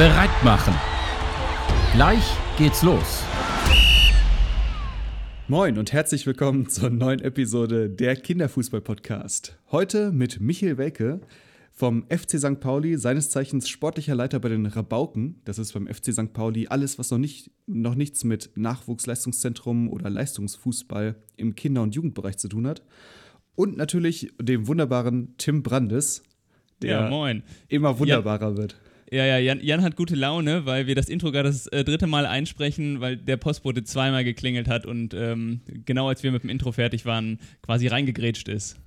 [0.00, 0.72] bereit machen.
[1.92, 2.24] Gleich
[2.56, 3.22] geht's los.
[5.46, 9.58] Moin und herzlich willkommen zur neuen Episode der Kinderfußball-Podcast.
[9.70, 11.20] Heute mit Michael Welke
[11.70, 12.60] vom FC St.
[12.60, 15.42] Pauli, seines Zeichens sportlicher Leiter bei den Rabauken.
[15.44, 16.32] Das ist beim FC St.
[16.32, 22.38] Pauli alles, was noch, nicht, noch nichts mit Nachwuchsleistungszentrum oder Leistungsfußball im Kinder- und Jugendbereich
[22.38, 22.82] zu tun hat.
[23.54, 26.22] Und natürlich dem wunderbaren Tim Brandes,
[26.80, 27.42] der Ja, moin.
[27.68, 28.80] immer wunderbarer wird.
[29.10, 32.06] Ja, ja, Jan, Jan hat gute Laune, weil wir das Intro gerade das äh, dritte
[32.06, 36.50] Mal einsprechen, weil der Postbote zweimal geklingelt hat und ähm, genau als wir mit dem
[36.50, 38.78] Intro fertig waren, quasi reingegrätscht ist.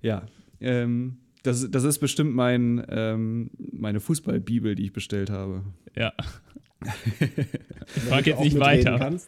[0.00, 0.26] Ja,
[0.60, 5.62] ähm, das, das ist bestimmt mein, ähm, meine Fußballbibel, die ich bestellt habe.
[5.96, 6.12] Ja.
[7.94, 8.98] Ich frag jetzt nicht weiter.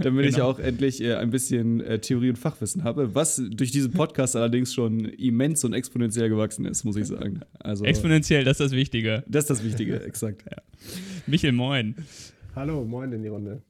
[0.00, 0.50] Damit ich Genau.
[0.50, 4.72] auch endlich äh, ein bisschen äh, Theorie und Fachwissen habe, was durch diesen Podcast allerdings
[4.74, 7.40] schon immens und exponentiell gewachsen ist, muss ich sagen.
[7.58, 9.24] Also, Exponentiell, das ist das Wichtige.
[9.26, 10.44] das ist das Wichtige, exakt.
[11.26, 11.94] Michel, moin.
[12.54, 13.62] Hallo, moin in die Runde.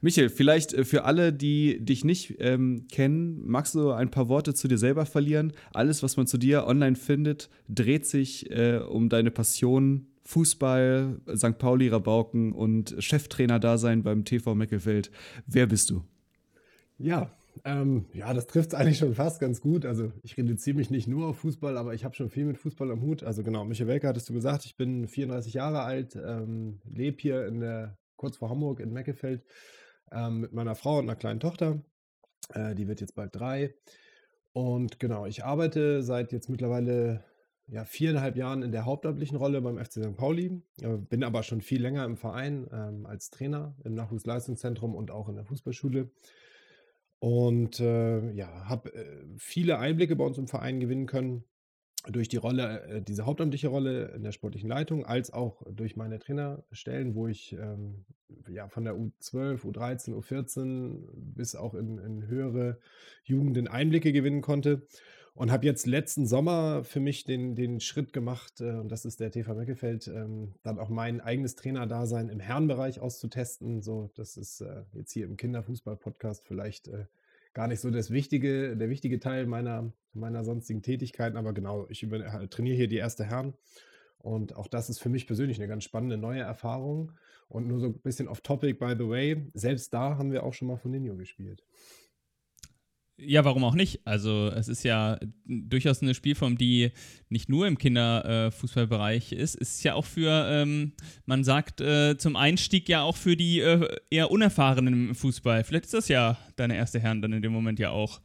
[0.00, 4.52] Michael, vielleicht äh, für alle, die dich nicht ähm, kennen, magst du ein paar Worte
[4.54, 5.52] zu dir selber verlieren?
[5.72, 11.58] Alles, was man zu dir online findet, dreht sich äh, um deine Passion Fußball, St.
[11.58, 15.10] Pauli, Rabauken und Cheftrainer-Dasein beim TV Meckelfeld.
[15.46, 16.04] Wer bist du?
[16.98, 17.32] Ja,
[17.64, 19.84] ähm, ja, das trifft es eigentlich schon fast ganz gut.
[19.84, 22.90] Also ich reduziere mich nicht nur auf Fußball, aber ich habe schon viel mit Fußball
[22.90, 23.22] am Hut.
[23.22, 27.46] Also genau, Michael Welker hattest du gesagt, ich bin 34 Jahre alt, ähm, lebe hier
[27.46, 29.44] in der, kurz vor Hamburg in Meckefeld
[30.10, 31.82] ähm, mit meiner Frau und einer kleinen Tochter.
[32.54, 33.74] Äh, die wird jetzt bald drei.
[34.52, 37.24] Und genau, ich arbeite seit jetzt mittlerweile
[37.72, 40.16] ja, viereinhalb Jahren in der hauptamtlichen Rolle beim FC St.
[40.16, 45.10] Pauli, äh, bin aber schon viel länger im Verein ähm, als Trainer im Nachwuchsleistungszentrum und
[45.10, 46.10] auch in der Fußballschule.
[47.18, 51.44] Und äh, ja, habe äh, viele Einblicke bei uns im Verein gewinnen können
[52.10, 56.18] durch die Rolle, äh, diese hauptamtliche Rolle in der sportlichen Leitung, als auch durch meine
[56.18, 58.04] Trainerstellen, wo ich ähm,
[58.50, 62.78] ja von der U12, U13, U14 bis auch in, in höhere
[63.24, 64.86] Jugenden Einblicke gewinnen konnte.
[65.34, 69.18] Und habe jetzt letzten Sommer für mich den, den Schritt gemacht, äh, und das ist
[69.18, 73.82] der TV Meckefeld, ähm, dann auch mein eigenes Trainerdasein im Herrenbereich auszutesten.
[73.82, 77.06] So, das ist äh, jetzt hier im Kinderfußball-Podcast vielleicht äh,
[77.54, 82.02] gar nicht so das wichtige, der wichtige Teil meiner, meiner sonstigen Tätigkeiten, aber genau, ich
[82.02, 83.54] über, äh, trainiere hier die erste Herren.
[84.18, 87.12] Und auch das ist für mich persönlich eine ganz spannende neue Erfahrung.
[87.48, 90.68] Und nur so ein bisschen off-topic, by the way, selbst da haben wir auch schon
[90.68, 91.64] mal von Nino gespielt.
[93.24, 94.00] Ja, warum auch nicht?
[94.04, 96.90] Also es ist ja durchaus eine Spielform, die
[97.28, 99.54] nicht nur im Kinderfußballbereich ist.
[99.60, 100.92] Es ist ja auch für, ähm,
[101.24, 105.62] man sagt äh, zum Einstieg ja auch für die äh, eher Unerfahrenen im Fußball.
[105.64, 108.20] Vielleicht ist das ja deine erste Herren dann in dem Moment ja auch.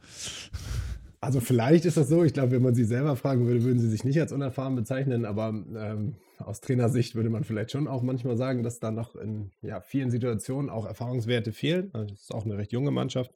[1.20, 2.24] Also vielleicht ist das so.
[2.24, 5.24] Ich glaube, wenn man sie selber fragen würde, würden sie sich nicht als unerfahren bezeichnen.
[5.24, 9.50] Aber ähm, aus Trainersicht würde man vielleicht schon auch manchmal sagen, dass da noch in
[9.62, 11.90] ja, vielen Situationen auch Erfahrungswerte fehlen.
[11.92, 13.32] Also es ist auch eine recht junge Mannschaft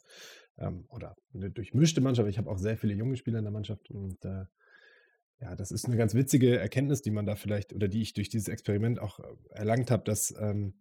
[0.59, 2.29] ähm, oder eine durchmischte Mannschaft.
[2.29, 4.45] Ich habe auch sehr viele junge Spieler in der Mannschaft und äh,
[5.41, 8.29] ja, das ist eine ganz witzige Erkenntnis, die man da vielleicht oder die ich durch
[8.29, 10.75] dieses Experiment auch äh, erlangt habe, dass ähm,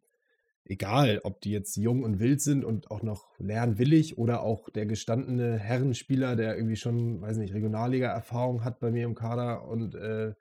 [0.66, 4.86] egal, ob die jetzt jung und wild sind und auch noch lernwillig oder auch der
[4.86, 10.34] gestandene Herrenspieler, der irgendwie schon, weiß nicht, Regionalliga-Erfahrung hat bei mir im Kader und äh,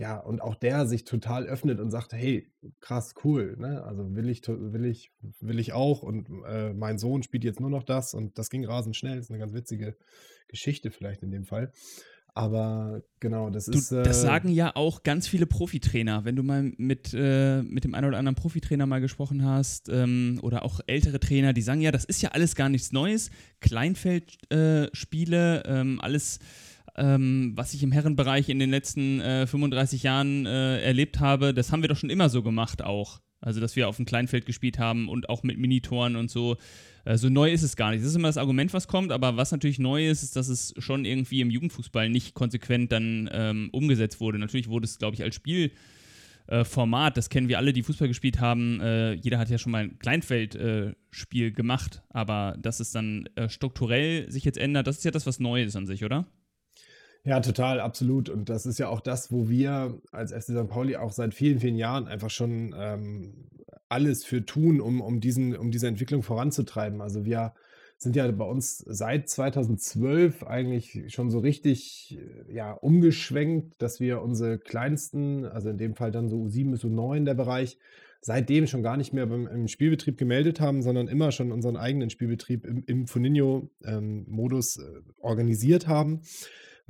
[0.00, 2.50] ja, und auch der sich total öffnet und sagt, hey,
[2.80, 3.84] krass, cool, ne?
[3.84, 7.68] Also will ich, will ich, will ich auch und äh, mein Sohn spielt jetzt nur
[7.68, 9.18] noch das und das ging rasend schnell.
[9.18, 9.96] ist eine ganz witzige
[10.48, 11.70] Geschichte vielleicht in dem Fall.
[12.32, 13.92] Aber genau, das Du, ist.
[13.92, 16.24] das äh, sagen ja auch ganz viele Profitrainer.
[16.24, 20.38] Wenn du mal mit, äh, mit dem einen oder anderen Profitrainer mal gesprochen hast ähm,
[20.42, 23.30] oder auch ältere Trainer, die sagen ja, das ist ja alles gar nichts Neues.
[23.60, 26.38] Kleinfeldspiele, äh, Spiele, ähm, alles,
[26.96, 31.72] ähm, was ich im Herrenbereich in den letzten äh, 35 Jahren äh, erlebt habe, das
[31.72, 33.20] haben wir doch schon immer so gemacht auch.
[33.42, 36.58] Also, dass wir auf dem Kleinfeld gespielt haben und auch mit Minitoren und so.
[37.04, 38.02] Äh, so neu ist es gar nicht.
[38.02, 40.74] Das ist immer das Argument, was kommt, aber was natürlich neu ist, ist, dass es
[40.78, 44.38] schon irgendwie im Jugendfußball nicht konsequent dann ähm, umgesetzt wurde.
[44.38, 45.72] Natürlich wurde es, glaube ich, als Spiel.
[46.48, 48.80] äh, Format, das kennen wir alle, die Fußball gespielt haben.
[48.80, 53.48] Äh, jeder hat ja schon mal ein Kleinfeldspiel äh, gemacht, aber dass es dann äh,
[53.48, 56.26] strukturell sich jetzt ändert, das ist ja das, was Neues an sich, oder?
[57.24, 58.28] Ja, total, absolut.
[58.30, 60.68] Und das ist ja auch das, wo wir als FC St.
[60.68, 63.34] Pauli auch seit vielen, vielen Jahren einfach schon ähm,
[63.90, 67.02] alles für tun, um, um, diesen, um diese Entwicklung voranzutreiben.
[67.02, 67.52] Also wir
[67.98, 74.22] sind ja bei uns seit 2012 eigentlich schon so richtig äh, ja, umgeschwenkt, dass wir
[74.22, 77.76] unsere kleinsten, also in dem Fall dann so U7 bis U9 der Bereich,
[78.22, 82.08] seitdem schon gar nicht mehr beim, im Spielbetrieb gemeldet haben, sondern immer schon unseren eigenen
[82.08, 86.22] Spielbetrieb im, im Foninho-Modus äh, organisiert haben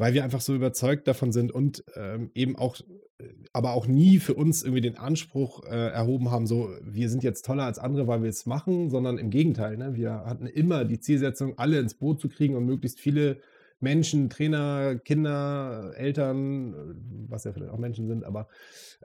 [0.00, 2.81] weil wir einfach so überzeugt davon sind und ähm, eben auch
[3.19, 7.23] äh, aber auch nie für uns irgendwie den Anspruch äh, erhoben haben, so wir sind
[7.23, 9.76] jetzt toller als andere, weil wir es machen, sondern im Gegenteil.
[9.76, 9.94] Ne?
[9.94, 13.41] Wir hatten immer die Zielsetzung, alle ins Boot zu kriegen und möglichst viele
[13.81, 16.75] Menschen, Trainer, Kinder, Eltern,
[17.29, 18.49] was ja vielleicht auch Menschen sind, aber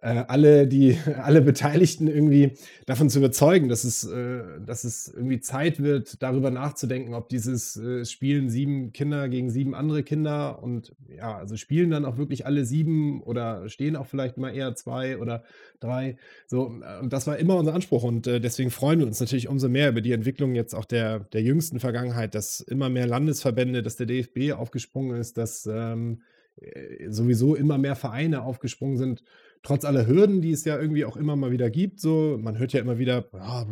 [0.01, 2.51] äh, alle, die, alle Beteiligten irgendwie
[2.85, 7.77] davon zu überzeugen, dass es, äh, dass es irgendwie Zeit wird, darüber nachzudenken, ob dieses
[7.77, 12.45] äh, Spielen sieben Kinder gegen sieben andere Kinder und ja, also spielen dann auch wirklich
[12.45, 15.43] alle sieben oder stehen auch vielleicht mal eher zwei oder
[15.79, 16.17] drei.
[16.47, 19.69] So, und das war immer unser Anspruch und äh, deswegen freuen wir uns natürlich umso
[19.69, 23.95] mehr über die Entwicklung jetzt auch der, der jüngsten Vergangenheit, dass immer mehr Landesverbände, dass
[23.95, 26.23] der DFB aufgesprungen ist, dass ähm,
[26.57, 29.23] äh, sowieso immer mehr Vereine aufgesprungen sind,
[29.61, 31.99] trotz aller Hürden, die es ja irgendwie auch immer mal wieder gibt.
[31.99, 33.65] So, man hört ja immer wieder, ja,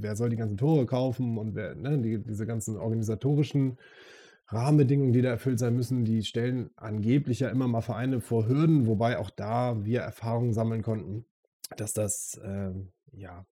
[0.00, 3.78] wer soll die ganzen Tore kaufen und wer, ne, die, diese ganzen organisatorischen
[4.48, 8.86] Rahmenbedingungen, die da erfüllt sein müssen, die stellen angeblich ja immer mal Vereine vor Hürden,
[8.86, 11.24] wobei auch da wir Erfahrungen sammeln konnten,
[11.76, 13.46] dass das ähm, ja,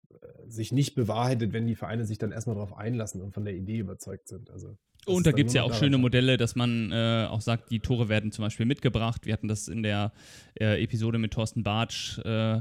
[0.46, 3.78] sich nicht bewahrheitet, wenn die Vereine sich dann erstmal darauf einlassen und von der Idee
[3.78, 4.50] überzeugt sind.
[4.50, 7.80] Also und da gibt es ja auch schöne Modelle, dass man äh, auch sagt, die
[7.80, 9.26] Tore werden zum Beispiel mitgebracht.
[9.26, 10.12] Wir hatten das in der
[10.60, 12.60] äh, Episode mit Thorsten Bartsch äh,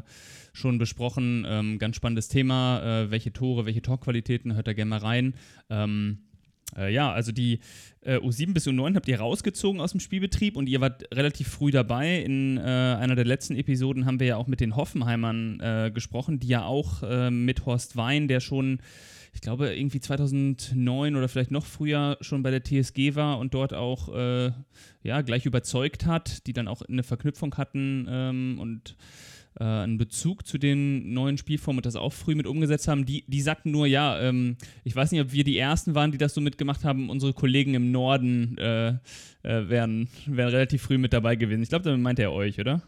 [0.51, 1.45] schon besprochen.
[1.47, 3.03] Ähm, ganz spannendes Thema.
[3.03, 5.35] Äh, welche Tore, welche Torqualitäten, hört da gerne mal rein.
[5.69, 6.19] Ähm,
[6.77, 7.59] äh, ja, also die
[8.01, 11.71] äh, U7 bis U9 habt ihr rausgezogen aus dem Spielbetrieb und ihr wart relativ früh
[11.71, 12.21] dabei.
[12.21, 16.63] In einer der letzten Episoden haben wir ja auch mit den Hoffenheimern gesprochen, die ja
[16.63, 18.79] auch mit Horst Wein, der schon
[19.33, 23.73] ich glaube, irgendwie 2009 oder vielleicht noch früher schon bei der TSG war und dort
[23.73, 24.51] auch äh,
[25.03, 28.95] ja, gleich überzeugt hat, die dann auch eine Verknüpfung hatten ähm, und
[29.59, 33.05] äh, einen Bezug zu den neuen Spielformen und das auch früh mit umgesetzt haben.
[33.05, 36.17] Die, die sagten nur, ja, ähm, ich weiß nicht, ob wir die Ersten waren, die
[36.17, 37.09] das so mitgemacht haben.
[37.09, 38.89] Unsere Kollegen im Norden äh,
[39.43, 41.63] äh wären, wären relativ früh mit dabei gewesen.
[41.63, 42.81] Ich glaube, damit meint er euch, oder?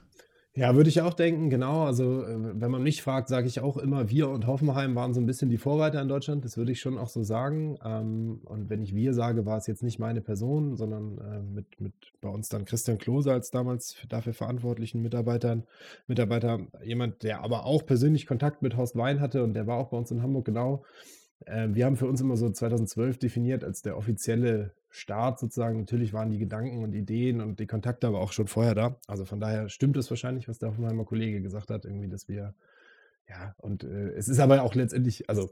[0.55, 1.83] Ja, würde ich auch denken, genau.
[1.85, 5.19] Also, äh, wenn man mich fragt, sage ich auch immer, wir und Hoffenheim waren so
[5.19, 6.45] ein bisschen die Vorreiter in Deutschland.
[6.45, 7.79] Das würde ich schon auch so sagen.
[7.83, 11.81] Ähm, und wenn ich wir sage, war es jetzt nicht meine Person, sondern äh, mit,
[11.81, 15.63] mit bei uns dann Christian Klose als damals dafür verantwortlichen Mitarbeitern,
[16.05, 19.89] Mitarbeiter, jemand, der aber auch persönlich Kontakt mit Horst Wein hatte und der war auch
[19.89, 20.83] bei uns in Hamburg genau.
[21.47, 25.80] Äh, wir haben für uns immer so 2012 definiert als der offizielle Start sozusagen.
[25.80, 29.00] Natürlich waren die Gedanken und Ideen und die Kontakte aber auch schon vorher da.
[29.07, 32.54] Also von daher stimmt es wahrscheinlich, was der Hoffenheimer Kollege gesagt hat, irgendwie, dass wir,
[33.28, 35.50] ja, und äh, es ist aber auch letztendlich, also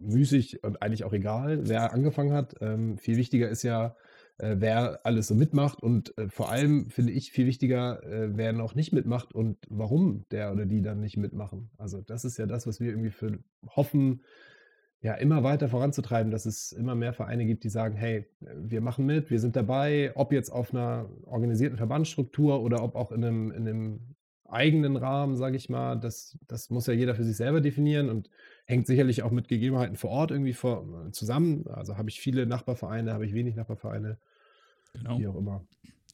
[0.00, 2.56] müßig und eigentlich auch egal, wer angefangen hat.
[2.60, 3.96] Ähm, viel wichtiger ist ja,
[4.36, 8.52] äh, wer alles so mitmacht und äh, vor allem finde ich viel wichtiger, äh, wer
[8.52, 11.70] noch nicht mitmacht und warum der oder die dann nicht mitmachen.
[11.78, 14.20] Also das ist ja das, was wir irgendwie für hoffen,
[15.00, 19.06] ja, immer weiter voranzutreiben, dass es immer mehr Vereine gibt, die sagen, hey, wir machen
[19.06, 23.52] mit, wir sind dabei, ob jetzt auf einer organisierten Verbandsstruktur oder ob auch in einem,
[23.52, 24.00] in einem
[24.48, 28.30] eigenen Rahmen, sage ich mal, das, das muss ja jeder für sich selber definieren und
[28.64, 31.66] hängt sicherlich auch mit Gegebenheiten vor Ort irgendwie vor, zusammen.
[31.68, 34.18] Also habe ich viele Nachbarvereine, habe ich wenig Nachbarvereine,
[34.94, 35.18] genau.
[35.18, 35.64] wie auch immer.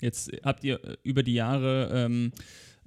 [0.04, 2.32] Jetzt habt ihr äh, über die Jahre ähm,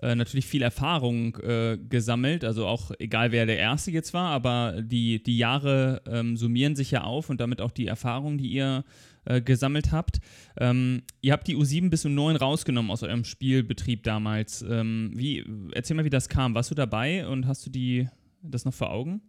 [0.02, 2.44] äh, natürlich viel Erfahrung äh, gesammelt.
[2.44, 6.92] Also auch egal wer der Erste jetzt war, aber die, die Jahre ähm, summieren sich
[6.92, 8.86] ja auf und damit auch die Erfahrung, die ihr
[9.26, 10.20] äh, gesammelt habt.
[10.60, 14.62] Ähm, ihr habt die U7 bis U9 rausgenommen aus eurem Spielbetrieb damals.
[14.62, 15.44] Ähm, wie,
[15.74, 16.54] erzähl mal, wie das kam.
[16.54, 18.08] Warst du dabei und hast du die,
[18.44, 19.22] das noch vor Augen?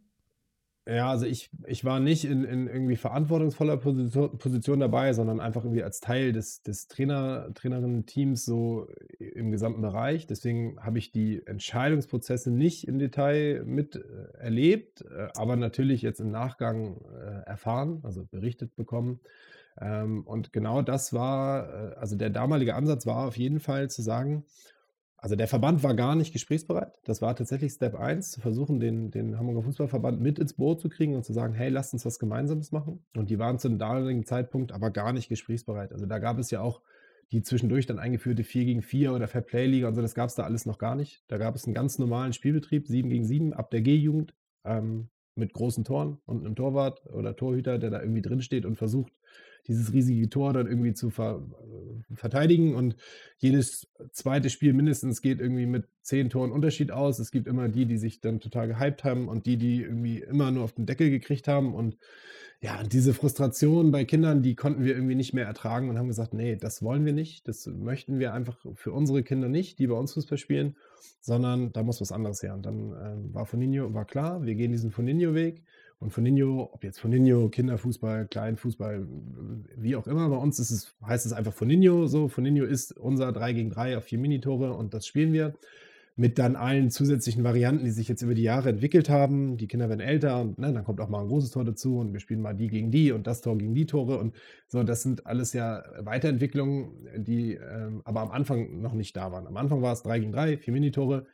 [0.89, 5.63] Ja, also ich, ich war nicht in, in irgendwie verantwortungsvoller Position, Position dabei, sondern einfach
[5.65, 10.27] irgendwie als Teil des, des Trainer, Trainerinnen-Teams so im gesamten Bereich.
[10.27, 16.31] Deswegen habe ich die Entscheidungsprozesse nicht im Detail mit äh, äh, aber natürlich jetzt im
[16.31, 19.21] Nachgang äh, erfahren, also berichtet bekommen.
[19.79, 24.47] Ähm, und genau das war, also der damalige Ansatz war auf jeden Fall zu sagen,
[25.21, 26.93] also der Verband war gar nicht gesprächsbereit.
[27.05, 30.89] Das war tatsächlich Step 1, zu versuchen, den, den Hamburger Fußballverband mit ins Boot zu
[30.89, 33.05] kriegen und zu sagen, hey, lasst uns was Gemeinsames machen.
[33.17, 35.93] Und die waren zu dem damaligen Zeitpunkt aber gar nicht gesprächsbereit.
[35.93, 36.83] Also da gab es ja auch
[37.33, 40.29] die zwischendurch dann eingeführte 4 gegen 4 oder Fair Play Liga und so, das gab
[40.29, 41.25] es da alles noch gar nicht.
[41.27, 44.35] Da gab es einen ganz normalen Spielbetrieb, 7 gegen 7, ab der G-Jugend,
[44.65, 48.77] ähm, mit großen Toren und einem Torwart oder Torhüter, der da irgendwie drin steht und
[48.77, 49.13] versucht,
[49.69, 52.75] dieses riesige Tor dann irgendwie zu ver äh, verteidigen.
[52.75, 52.97] Und
[53.37, 57.19] jedes zweite Spiel mindestens geht irgendwie mit zehn Toren Unterschied aus.
[57.19, 60.51] Es gibt immer die, die sich dann total gehypt haben und die, die irgendwie immer
[60.51, 61.75] nur auf den Deckel gekriegt haben.
[61.75, 61.99] Und
[62.61, 66.35] ja, diese Frustration bei Kindern, die konnten wir irgendwie nicht mehr ertragen und haben gesagt,
[66.35, 67.47] nee, das wollen wir nicht.
[67.47, 70.77] Das möchten wir einfach für unsere Kinder nicht, die bei uns Fußball spielen,
[71.21, 72.55] sondern da muss was anderes her.
[72.55, 75.63] Und dann äh, war Foninho, war klar, wir gehen diesen Foninho-Weg
[76.01, 79.07] und Foninho, ob jetzt Foninho, Kinderfußball, Kleinfußball,
[79.77, 82.29] wie auch immer, bei uns ist es, heißt es einfach Foninho so.
[82.29, 85.55] Foninho ist unser 3 gegen 3 auf vier Minitore und das spielen wir.
[86.17, 89.57] mit dann allen zusätzlichen Varianten, die sich jetzt über die Jahre entwickelt haben.
[89.57, 92.13] Die Kinder werden älter und ne, dann kommt auch mal ein großes Tor dazu und
[92.13, 94.35] wir spielen mal die gegen die und das Tor gegen die Tore und
[94.67, 94.83] so.
[94.83, 99.47] Das sind alles ja Weiterentwicklungen, die ähm, aber am Anfang noch nicht da waren.
[99.47, 101.27] Am Anfang war es drei gegen drei, vier Minitore.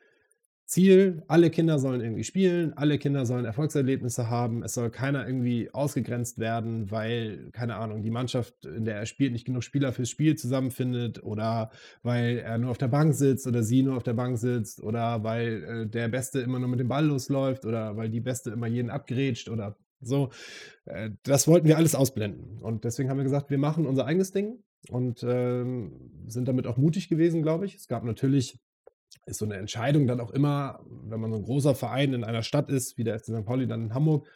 [0.67, 5.69] Ziel, alle Kinder sollen irgendwie spielen, alle Kinder sollen Erfolgserlebnisse haben, es soll keiner irgendwie
[5.73, 10.09] ausgegrenzt werden, weil, keine Ahnung, die Mannschaft, in der er spielt, nicht genug Spieler fürs
[10.09, 11.71] Spiel zusammenfindet oder
[12.03, 15.23] weil er nur auf der Bank sitzt oder sie nur auf der Bank sitzt oder
[15.23, 18.67] weil äh, der Beste immer nur mit dem Ball losläuft oder weil die Beste immer
[18.67, 20.31] jeden abgrätscht oder so.
[20.87, 22.59] Äh, das wollten wir alles ausblenden.
[22.61, 25.65] Und deswegen haben wir gesagt, wir machen unser eigenes Ding und äh,
[26.27, 27.75] sind damit auch mutig gewesen, glaube ich.
[27.75, 28.59] Es gab natürlich
[29.27, 32.43] ist so eine Entscheidung dann auch immer, wenn man so ein großer Verein in einer
[32.43, 33.45] Stadt ist, wie der FC St.
[33.45, 34.27] Pauli dann in Hamburg,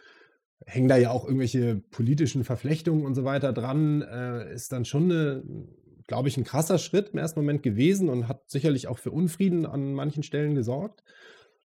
[0.67, 5.69] hängen da ja auch irgendwelche politischen Verflechtungen und so weiter dran, äh, ist dann schon
[6.09, 9.67] glaube ich, ein krasser Schritt im ersten Moment gewesen und hat sicherlich auch für Unfrieden
[9.67, 11.05] an manchen Stellen gesorgt.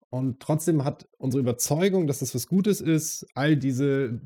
[0.09, 4.19] Und trotzdem hat unsere Überzeugung, dass das was Gutes ist, all diese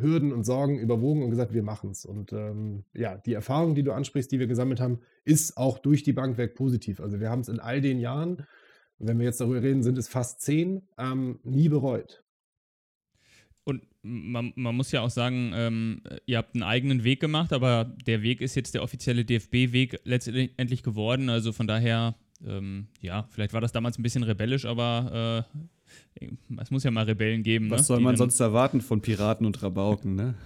[0.00, 2.04] Hürden und Sorgen überwogen und gesagt, wir machen es.
[2.04, 6.02] Und ähm, ja, die Erfahrung, die du ansprichst, die wir gesammelt haben, ist auch durch
[6.02, 7.00] die Bank weg positiv.
[7.00, 8.46] Also wir haben es in all den Jahren,
[8.98, 12.24] wenn wir jetzt darüber reden, sind es fast zehn, ähm, nie bereut.
[13.64, 17.84] Und man, man, muss ja auch sagen, ähm, ihr habt einen eigenen Weg gemacht, aber
[18.06, 21.28] der Weg ist jetzt der offizielle DFB-Weg letztendlich geworden.
[21.28, 25.58] Also von daher, ähm, ja, vielleicht war das damals ein bisschen rebellisch, aber äh,
[26.60, 27.70] es muss ja mal Rebellen geben.
[27.70, 27.86] Was ne?
[27.86, 30.34] soll man sonst erwarten von Piraten und Rabauken, ne?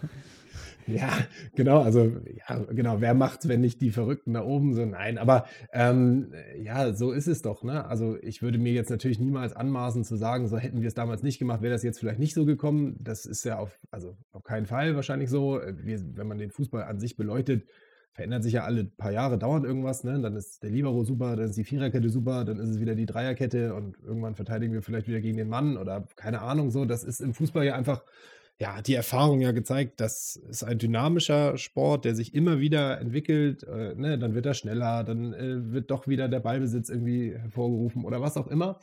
[0.87, 1.11] Ja,
[1.55, 2.17] genau, also
[2.49, 4.91] ja, genau, wer macht's, wenn nicht die Verrückten da oben sind?
[4.91, 7.85] Nein, aber ähm, ja, so ist es doch, ne?
[7.87, 11.23] Also ich würde mir jetzt natürlich niemals anmaßen zu sagen, so hätten wir es damals
[11.23, 12.97] nicht gemacht, wäre das jetzt vielleicht nicht so gekommen.
[13.01, 15.61] Das ist ja auf, also auf keinen Fall wahrscheinlich so.
[15.83, 17.65] Wir, wenn man den Fußball an sich beleuchtet,
[18.13, 20.21] verändert sich ja alle paar Jahre, dauert irgendwas, ne?
[20.21, 23.07] Dann ist der Libero super, dann ist die Viererkette super, dann ist es wieder die
[23.07, 26.85] Dreierkette und irgendwann verteidigen wir vielleicht wieder gegen den Mann oder keine Ahnung so.
[26.85, 28.05] Das ist im Fußball ja einfach,
[28.59, 33.65] ja, die Erfahrung ja gezeigt, das ist ein dynamischer Sport, der sich immer wieder entwickelt,
[33.65, 34.19] äh, ne?
[34.19, 38.37] Dann wird er schneller, dann äh, wird doch wieder der Ballbesitz irgendwie hervorgerufen oder was
[38.37, 38.79] auch immer.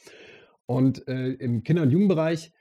[0.65, 2.51] Und äh, im Kinder- und Jugendbereich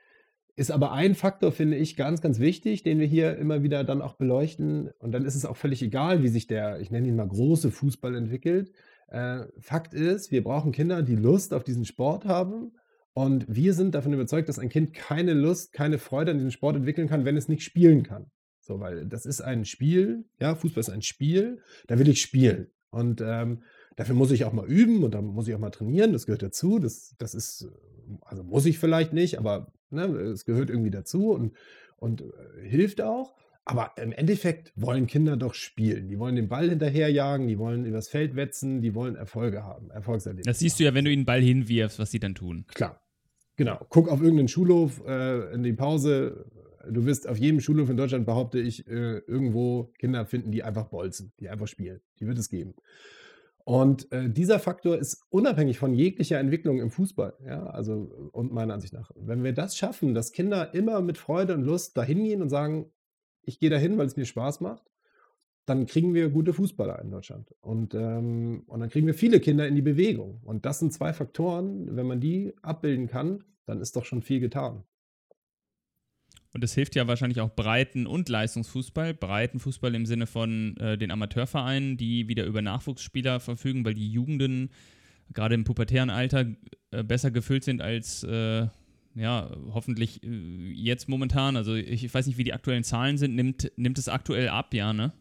[0.59, 4.03] ist aber ein Faktor, finde ich, ganz, ganz wichtig, den wir hier immer wieder dann
[4.03, 4.91] auch beleuchten.
[4.99, 7.71] Und dann ist es auch völlig egal, wie sich der, ich nenne ihn mal große
[7.71, 8.73] Fußball entwickelt.
[9.07, 12.73] Äh, Fakt ist, wir brauchen Kinder, die Lust auf diesen Sport haben.
[13.13, 16.75] Und wir sind davon überzeugt, dass ein Kind keine Lust, keine Freude an diesem Sport
[16.75, 18.27] entwickeln kann, wenn es nicht spielen kann.
[18.61, 22.67] So, weil das ist ein Spiel, ja, Fußball ist ein Spiel, da will ich spielen.
[22.91, 23.63] Und ähm,
[23.95, 26.43] dafür muss ich auch mal üben und da muss ich auch mal trainieren, das gehört
[26.43, 26.81] dazu.
[26.81, 27.69] Das, das ist,
[28.23, 30.05] also muss ich vielleicht nicht, aber Ne?
[30.05, 31.57] Es gehört irgendwie dazu und,
[31.97, 33.35] und äh, hilft auch.
[33.65, 36.09] Aber im Endeffekt wollen Kinder doch spielen.
[36.09, 40.49] Die wollen den Ball hinterherjagen, die wollen übers Feld wetzen, die wollen Erfolge haben, Erfolgserlebnisse.
[40.49, 42.65] Das siehst du ja, wenn du ihnen den Ball hinwirfst, was sie dann tun.
[42.69, 43.03] Klar.
[43.57, 43.85] Genau.
[43.91, 46.47] Guck auf irgendeinen Schulhof äh, in die Pause.
[46.89, 50.87] Du wirst auf jedem Schulhof in Deutschland, behaupte ich, äh, irgendwo Kinder finden, die einfach
[50.87, 52.01] bolzen, die einfach spielen.
[52.21, 52.75] Die wird es geben.
[53.69, 57.35] Und äh, dieser Faktor ist unabhängig von jeglicher Entwicklung im Fußball.
[57.45, 59.11] Ja, also, und meiner Ansicht nach.
[59.15, 62.91] Wenn wir das schaffen, dass Kinder immer mit Freude und Lust dahin gehen und sagen,
[63.43, 64.91] ich gehe dahin, weil es mir Spaß macht,
[65.67, 67.55] dann kriegen wir gute Fußballer in Deutschland.
[67.61, 70.41] Und, ähm, und dann kriegen wir viele Kinder in die Bewegung.
[70.47, 74.41] Und das sind zwei Faktoren, wenn man die abbilden kann, dann ist doch schon viel
[74.41, 74.85] getan.
[76.55, 79.15] Und es hilft ja wahrscheinlich auch Breiten- und Leistungsfußball.
[79.15, 84.71] Breitenfußball im Sinne von äh, den Amateurvereinen, die wieder über Nachwuchsspieler verfügen, weil die Jugenden
[85.33, 86.47] gerade im pubertären Alter
[86.91, 88.67] äh, besser gefüllt sind als äh,
[89.15, 91.57] ja, hoffentlich äh, jetzt momentan.
[91.57, 93.35] Also ich, ich, weiß nicht, wie die aktuellen Zahlen sind.
[93.35, 95.13] Nimmt, nimmt es aktuell ab, ja, ne?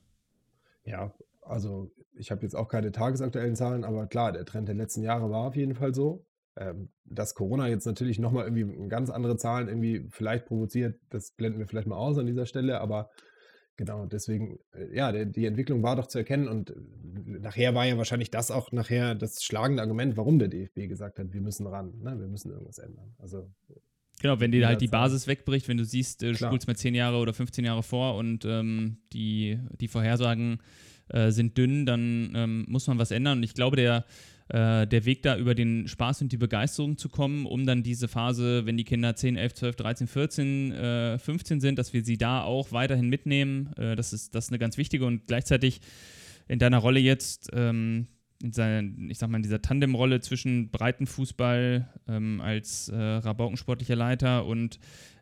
[0.86, 5.01] Ja, also ich habe jetzt auch keine tagesaktuellen Zahlen, aber klar, der Trend der letzten
[5.01, 6.26] Jahre war auf jeden Fall so.
[6.59, 11.59] Ähm, dass Corona jetzt natürlich nochmal irgendwie ganz andere Zahlen irgendwie vielleicht provoziert, das blenden
[11.59, 13.11] wir vielleicht mal aus an dieser Stelle, aber
[13.75, 16.73] genau, deswegen, äh, ja, die Entwicklung war doch zu erkennen und äh,
[17.39, 21.31] nachher war ja wahrscheinlich das auch nachher das schlagende Argument, warum der DFB gesagt hat,
[21.31, 22.19] wir müssen ran, ne?
[22.19, 23.13] wir müssen irgendwas ändern.
[23.19, 23.51] Also
[24.19, 27.17] Genau, wenn dir halt die Basis wegbricht, wenn du siehst, äh, spulst mal 10 Jahre
[27.17, 30.57] oder 15 Jahre vor und ähm, die, die Vorhersagen
[31.09, 33.37] äh, sind dünn, dann ähm, muss man was ändern.
[33.37, 34.05] Und ich glaube, der,
[34.50, 38.08] äh, der Weg da über den Spaß und die Begeisterung zu kommen, um dann diese
[38.08, 42.18] Phase, wenn die Kinder 10, 11, 12, 13, 14, äh, 15 sind, dass wir sie
[42.18, 43.74] da auch weiterhin mitnehmen.
[43.77, 45.82] Äh, das, ist, das ist eine ganz wichtige und gleichzeitig
[46.48, 48.08] in deiner Rolle jetzt, ähm,
[48.42, 54.46] in seiner, ich sag mal, in dieser Tandemrolle zwischen Breitenfußball ähm, als äh, Rabaukensportlicher Leiter
[54.46, 54.80] und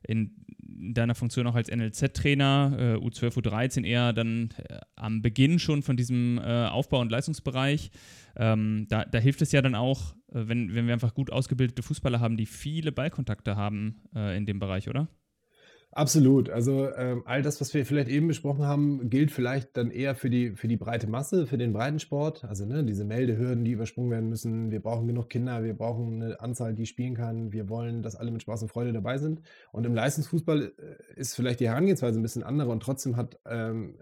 [0.07, 0.44] in
[0.75, 5.97] deiner Funktion auch als NLZ-Trainer, äh, U12, U13 eher dann äh, am Beginn schon von
[5.97, 7.91] diesem äh, Aufbau- und Leistungsbereich.
[8.35, 11.83] Ähm, da, da, hilft es ja dann auch, äh, wenn, wenn wir einfach gut ausgebildete
[11.83, 15.07] Fußballer haben, die viele Ballkontakte haben äh, in dem Bereich, oder?
[15.97, 16.49] Absolut.
[16.49, 20.29] Also ähm, all das, was wir vielleicht eben besprochen haben, gilt vielleicht dann eher für
[20.29, 22.43] die, für die breite Masse, für den Breitensport.
[22.43, 24.71] Also ne, diese Meldehürden, die übersprungen werden müssen.
[24.71, 27.53] Wir brauchen genug Kinder, wir brauchen eine Anzahl, die spielen kann.
[27.53, 29.41] Wir wollen, dass alle mit Spaß und Freude dabei sind.
[29.71, 33.95] Und im Leistungsfußball äh, ist vielleicht die Herangehensweise ein bisschen andere und trotzdem hat ähm,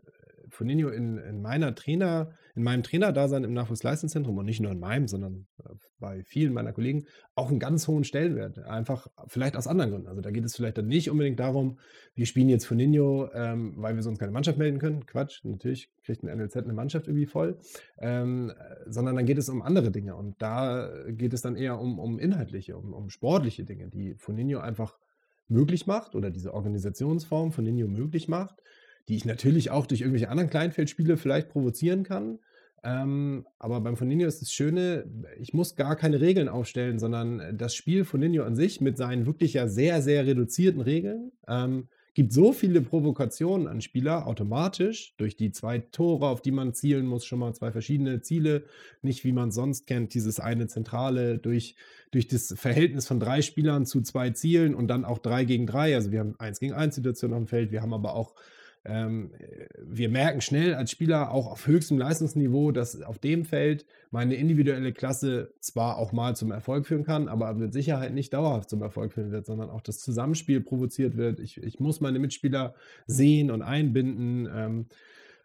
[0.49, 5.07] Foninho in, in meiner Trainer, in meinem Trainerdasein im Nachwuchsleistungszentrum und nicht nur in meinem,
[5.07, 5.69] sondern äh,
[5.99, 7.05] bei vielen meiner Kollegen
[7.35, 8.59] auch einen ganz hohen Stellenwert.
[8.59, 10.07] Einfach vielleicht aus anderen Gründen.
[10.07, 11.79] Also da geht es vielleicht dann nicht unbedingt darum,
[12.13, 15.05] wir spielen jetzt Foninho, ähm, weil wir sonst keine Mannschaft melden können.
[15.05, 17.57] Quatsch, natürlich kriegt ein NLZ eine Mannschaft irgendwie voll.
[17.99, 18.51] Ähm,
[18.85, 20.15] sondern dann geht es um andere Dinge.
[20.15, 24.59] Und da geht es dann eher um, um inhaltliche, um, um sportliche Dinge, die Foninho
[24.59, 24.99] einfach
[25.47, 28.61] möglich macht oder diese Organisationsform von Ninho möglich macht
[29.07, 32.39] die ich natürlich auch durch irgendwelche anderen Kleinfeldspiele vielleicht provozieren kann.
[32.83, 35.05] Ähm, aber beim Foninho ist das Schöne,
[35.39, 39.53] ich muss gar keine Regeln aufstellen, sondern das Spiel Foninho an sich mit seinen wirklich
[39.53, 45.51] ja sehr, sehr reduzierten Regeln ähm, gibt so viele Provokationen an Spieler automatisch durch die
[45.51, 48.65] zwei Tore, auf die man zielen muss, schon mal zwei verschiedene Ziele,
[49.01, 51.75] nicht wie man sonst kennt, dieses eine Zentrale durch,
[52.11, 55.95] durch das Verhältnis von drei Spielern zu zwei Zielen und dann auch drei gegen drei.
[55.95, 58.35] Also wir haben eins gegen eins Situation auf dem Feld, wir haben aber auch
[58.85, 59.31] ähm,
[59.77, 64.91] wir merken schnell als Spieler auch auf höchstem Leistungsniveau, dass auf dem Feld meine individuelle
[64.91, 69.13] Klasse zwar auch mal zum Erfolg führen kann, aber mit Sicherheit nicht dauerhaft zum Erfolg
[69.13, 71.39] führen wird, sondern auch das Zusammenspiel provoziert wird.
[71.39, 72.75] Ich, ich muss meine Mitspieler
[73.07, 74.49] sehen und einbinden.
[74.53, 74.85] Ähm,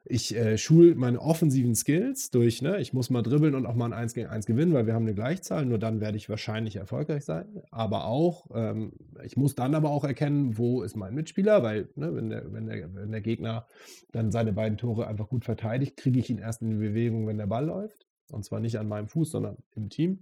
[0.08, 2.80] ich äh, schule meine offensiven Skills durch, ne?
[2.80, 5.04] ich muss mal dribbeln und auch mal ein 1 gegen 1 gewinnen, weil wir haben
[5.04, 7.62] eine Gleichzahl, nur dann werde ich wahrscheinlich erfolgreich sein.
[7.70, 12.14] Aber auch, ähm, ich muss dann aber auch erkennen, wo ist mein Mitspieler, weil ne,
[12.14, 13.66] wenn, der, wenn, der, wenn der Gegner
[14.12, 17.38] dann seine beiden Tore einfach gut verteidigt, kriege ich ihn erst in die Bewegung, wenn
[17.38, 18.06] der Ball läuft.
[18.30, 20.20] Und zwar nicht an meinem Fuß, sondern im Team.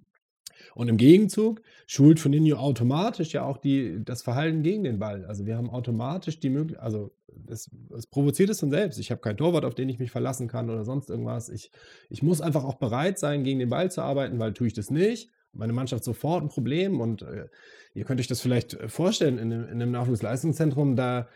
[0.75, 5.25] Und im Gegenzug schult Foninho automatisch ja auch die, das Verhalten gegen den Ball.
[5.25, 7.13] Also wir haben automatisch die Möglichkeit, also
[7.49, 8.99] es, es, provoziert es dann selbst.
[8.99, 11.49] Ich habe keinen Torwart, auf den ich mich verlassen kann oder sonst irgendwas.
[11.49, 11.71] Ich,
[12.11, 14.91] ich muss einfach auch bereit sein, gegen den Ball zu arbeiten, weil tue ich das
[14.91, 17.01] nicht, meine Mannschaft sofort ein Problem.
[17.01, 17.49] Und äh,
[17.95, 21.29] ihr könnt euch das vielleicht vorstellen, in in einem Nachwuchsleistungszentrum, da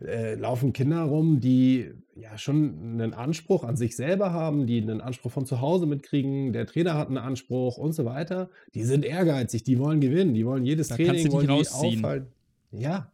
[0.00, 5.00] äh, laufen Kinder rum, die ja schon einen Anspruch an sich selber haben, die einen
[5.00, 8.50] Anspruch von zu Hause mitkriegen, der Trainer hat einen Anspruch und so weiter.
[8.74, 12.04] Die sind ehrgeizig, die wollen gewinnen, die wollen jedes da Training wollen rausziehen.
[12.04, 12.26] auffallen.
[12.72, 13.10] Ja.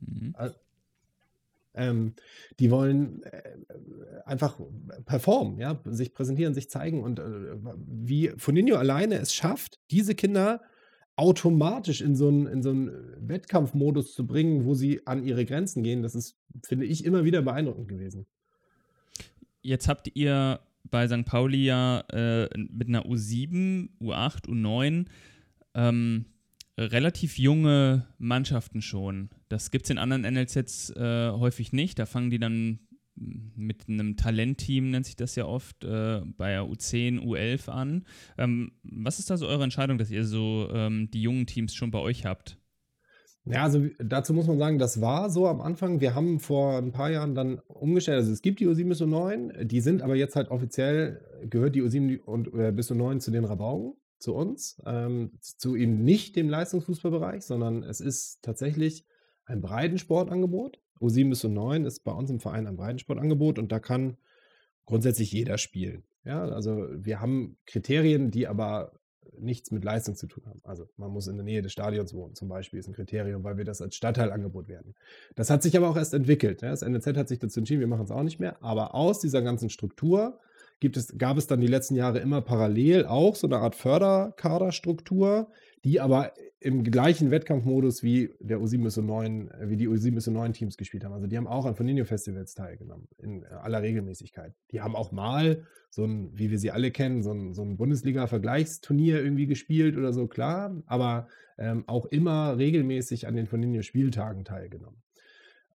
[0.00, 0.34] Mhm.
[0.36, 0.54] Also,
[1.74, 2.14] ähm,
[2.60, 3.42] die wollen äh,
[4.24, 4.60] einfach
[5.06, 7.22] performen, ja, sich präsentieren, sich zeigen und äh,
[7.76, 10.60] wie Foninho alleine es schafft, diese Kinder
[11.16, 15.82] automatisch in so einen, in so einen Wettkampfmodus zu bringen, wo sie an ihre Grenzen
[15.82, 18.26] gehen, das ist, finde ich, immer wieder beeindruckend gewesen.
[19.62, 21.24] Jetzt habt ihr bei St.
[21.24, 25.06] Pauli ja äh, mit einer U7, U8, U9
[25.74, 26.26] ähm,
[26.76, 29.30] relativ junge Mannschaften schon.
[29.48, 31.98] Das gibt es in anderen NLZs äh, häufig nicht.
[31.98, 32.80] Da fangen die dann
[33.16, 38.04] mit einem Talentteam, nennt sich das ja oft, äh, bei U10, U11 an.
[38.38, 41.90] Ähm, was ist da so eure Entscheidung, dass ihr so ähm, die jungen Teams schon
[41.90, 42.58] bei euch habt?
[43.46, 46.00] Ja, also dazu muss man sagen, das war so am Anfang.
[46.00, 48.16] Wir haben vor ein paar Jahren dann umgestellt.
[48.16, 51.82] Also es gibt die U7 bis U9, die sind aber jetzt halt offiziell, gehört die
[51.82, 56.48] U7 und, äh, bis U9 zu den Rabaugen, zu uns, ähm, zu eben nicht dem
[56.48, 59.04] Leistungsfußballbereich, sondern es ist tatsächlich
[59.44, 60.80] ein Breitensportangebot.
[61.04, 64.16] U7 bis U9 ist bei uns im Verein ein Breitensportangebot und da kann
[64.86, 66.04] grundsätzlich jeder spielen.
[66.24, 68.92] Ja, also wir haben Kriterien, die aber
[69.38, 70.60] nichts mit Leistung zu tun haben.
[70.64, 73.56] Also man muss in der Nähe des Stadions wohnen, zum Beispiel, ist ein Kriterium, weil
[73.56, 74.94] wir das als Stadtteilangebot werden.
[75.34, 76.62] Das hat sich aber auch erst entwickelt.
[76.62, 78.62] Das NLZ hat sich dazu entschieden, wir machen es auch nicht mehr.
[78.62, 80.38] Aber aus dieser ganzen Struktur
[80.80, 85.50] gibt es, gab es dann die letzten Jahre immer parallel auch so eine Art Förderkaderstruktur,
[85.84, 90.26] die aber im gleichen Wettkampfmodus wie der U7 bis U9, äh, wie die U7 bis
[90.26, 91.12] U9 Teams gespielt haben.
[91.12, 94.54] Also die haben auch an Foninho Festivals teilgenommen, in aller Regelmäßigkeit.
[94.70, 97.76] Die haben auch mal so ein, wie wir sie alle kennen, so ein, so ein
[97.76, 104.44] Bundesliga-Vergleichsturnier irgendwie gespielt oder so, klar, aber ähm, auch immer regelmäßig an den Foninho Spieltagen
[104.44, 105.02] teilgenommen.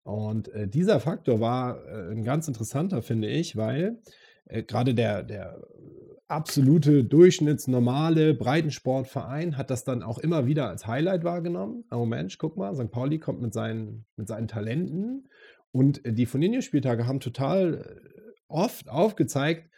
[0.03, 3.99] Und äh, dieser Faktor war äh, ein ganz interessanter, finde ich, weil
[4.49, 5.63] äh, gerade der, der
[6.29, 11.85] absolute durchschnittsnormale Breitensportverein hat das dann auch immer wieder als Highlight wahrgenommen.
[11.91, 12.91] Oh Mensch, guck mal, St.
[12.91, 15.29] Pauli kommt mit seinen, mit seinen Talenten
[15.71, 19.71] und die Foninho-Spieltage haben total äh, oft aufgezeigt,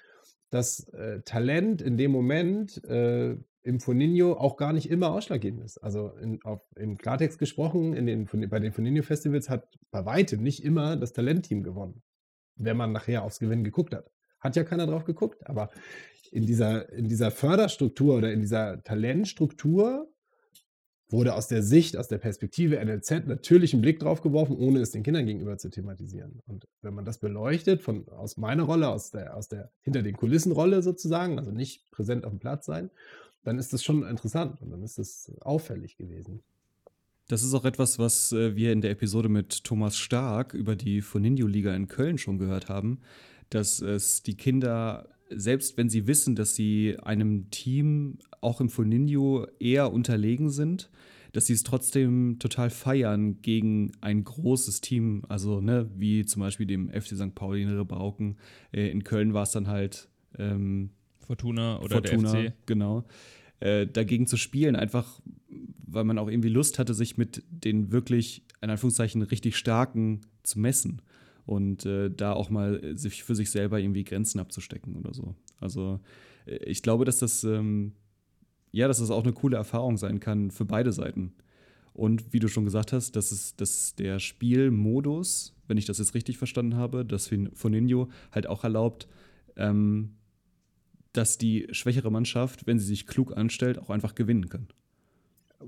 [0.50, 5.78] dass äh, Talent in dem Moment äh, im Foninho auch gar nicht immer ausschlaggebend ist.
[5.78, 10.64] Also in, auf, im Klartext gesprochen, in den, bei den Foninho-Festivals hat bei weitem nicht
[10.64, 12.02] immer das Talentteam gewonnen,
[12.56, 14.10] wenn man nachher aufs Gewinn geguckt hat.
[14.40, 15.70] Hat ja keiner drauf geguckt, aber
[16.30, 20.08] in dieser, in dieser Förderstruktur oder in dieser Talentstruktur
[21.12, 24.92] wurde aus der Sicht, aus der Perspektive NLZ natürlich ein Blick drauf geworfen, ohne es
[24.92, 26.40] den Kindern gegenüber zu thematisieren.
[26.46, 30.16] Und wenn man das beleuchtet, von, aus meiner Rolle, aus der, aus der hinter den
[30.16, 32.90] Kulissen Rolle sozusagen, also nicht präsent auf dem Platz sein,
[33.42, 36.42] dann ist das schon interessant und dann ist das auffällig gewesen.
[37.28, 41.00] Das ist auch etwas, was äh, wir in der Episode mit Thomas Stark über die
[41.00, 43.00] Foninho-Liga in Köln schon gehört haben,
[43.50, 49.46] dass es die Kinder, selbst wenn sie wissen, dass sie einem Team auch im Foninho
[49.58, 50.90] eher unterlegen sind,
[51.32, 56.66] dass sie es trotzdem total feiern gegen ein großes Team, also ne, wie zum Beispiel
[56.66, 57.34] dem FC St.
[57.34, 58.36] Pauli in Rebauken.
[58.72, 60.08] Äh, in Köln war es dann halt
[60.38, 62.56] ähm, Fortuna oder Fortuna, der FC.
[62.66, 63.04] genau.
[63.60, 65.20] Äh, dagegen zu spielen, einfach
[65.86, 70.58] weil man auch irgendwie Lust hatte, sich mit den wirklich, in Anführungszeichen, richtig starken zu
[70.58, 71.02] messen
[71.50, 75.34] und äh, da auch mal sich für sich selber irgendwie Grenzen abzustecken oder so.
[75.58, 75.98] Also
[76.46, 77.94] äh, ich glaube, dass das, ähm,
[78.70, 81.32] ja, dass das auch eine coole Erfahrung sein kann für beide Seiten.
[81.92, 86.14] Und wie du schon gesagt hast, dass, es, dass der Spielmodus, wenn ich das jetzt
[86.14, 89.08] richtig verstanden habe, das Foninho halt auch erlaubt,
[89.56, 90.14] ähm,
[91.12, 94.68] dass die schwächere Mannschaft, wenn sie sich klug anstellt, auch einfach gewinnen kann.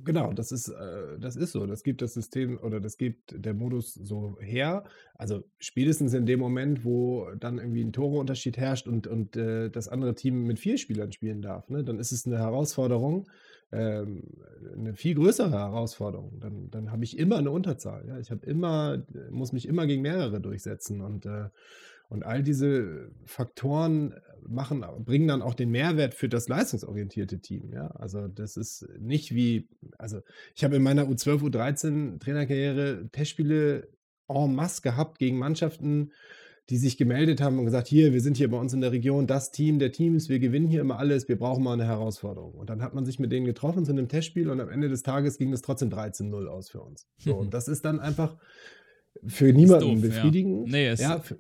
[0.05, 1.67] Genau, das ist, äh, das ist so.
[1.67, 4.85] Das gibt das System oder das gibt der Modus so her.
[5.15, 9.89] Also spätestens in dem Moment, wo dann irgendwie ein Toreunterschied herrscht und, und äh, das
[9.89, 13.29] andere Team mit vier Spielern spielen darf, ne, dann ist es eine Herausforderung,
[13.71, 14.23] ähm,
[14.75, 16.41] eine viel größere Herausforderung.
[16.41, 18.07] Dann, dann habe ich immer eine Unterzahl.
[18.09, 18.19] Ja?
[18.19, 21.51] Ich habe immer, muss mich immer gegen mehrere durchsetzen und äh,
[22.13, 24.15] und all diese Faktoren
[24.47, 27.73] machen, bringen dann auch den Mehrwert für das leistungsorientierte Team.
[27.73, 27.87] Ja?
[27.93, 30.21] Also das ist nicht wie, also
[30.55, 33.89] ich habe in meiner U12, U13 Trainerkarriere Testspiele
[34.29, 36.13] en masse gehabt gegen Mannschaften,
[36.69, 39.27] die sich gemeldet haben und gesagt, hier, wir sind hier bei uns in der Region
[39.27, 42.53] das Team der Teams, wir gewinnen hier immer alles, wir brauchen mal eine Herausforderung.
[42.53, 45.03] Und dann hat man sich mit denen getroffen zu einem Testspiel und am Ende des
[45.03, 47.07] Tages ging es trotzdem 13-0 aus für uns.
[47.17, 48.37] So, und das ist dann einfach
[49.27, 50.67] für niemanden doof, befriedigend.
[50.69, 50.73] Ja.
[50.73, 51.39] Nee, ja, für,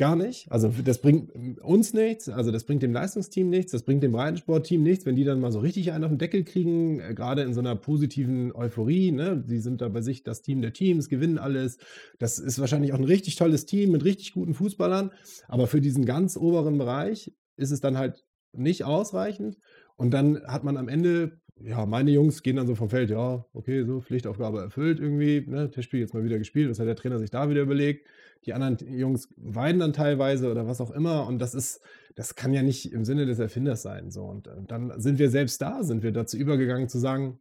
[0.00, 0.50] Gar nicht.
[0.50, 4.82] Also das bringt uns nichts, also das bringt dem Leistungsteam nichts, das bringt dem Breitensportteam
[4.82, 7.52] nichts, wenn die dann mal so richtig einen auf den Deckel kriegen, äh, gerade in
[7.52, 9.12] so einer positiven Euphorie.
[9.12, 9.44] Ne?
[9.46, 11.76] Die sind da bei sich das Team der Teams, gewinnen alles.
[12.18, 15.10] Das ist wahrscheinlich auch ein richtig tolles Team mit richtig guten Fußballern.
[15.48, 19.58] Aber für diesen ganz oberen Bereich ist es dann halt nicht ausreichend.
[19.98, 23.44] Und dann hat man am Ende ja, meine Jungs gehen dann so vom Feld, ja,
[23.52, 27.18] okay, so Pflichtaufgabe erfüllt irgendwie, ne, Testspiel jetzt mal wieder gespielt, was hat der Trainer
[27.18, 28.06] sich da wieder überlegt?
[28.46, 31.80] Die anderen Jungs weinen dann teilweise oder was auch immer und das ist,
[32.14, 35.30] das kann ja nicht im Sinne des Erfinders sein, so und, und dann sind wir
[35.30, 37.38] selbst da, sind wir dazu übergegangen zu sagen,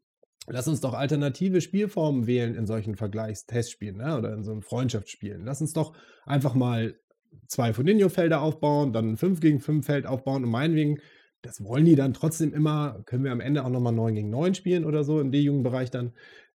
[0.48, 5.46] lass uns doch alternative Spielformen wählen in solchen Vergleichstestspielen ne, oder in so einem Freundschaftsspielen.
[5.46, 6.96] Lass uns doch einfach mal
[7.48, 11.00] zwei Foninho-Felder aufbauen, dann ein 5 gegen 5 Feld aufbauen und meinetwegen
[11.42, 14.56] das wollen die dann trotzdem immer, können wir am Ende auch nochmal 9 gegen 9
[14.56, 16.14] spielen oder so im D-Jugendbereich dann,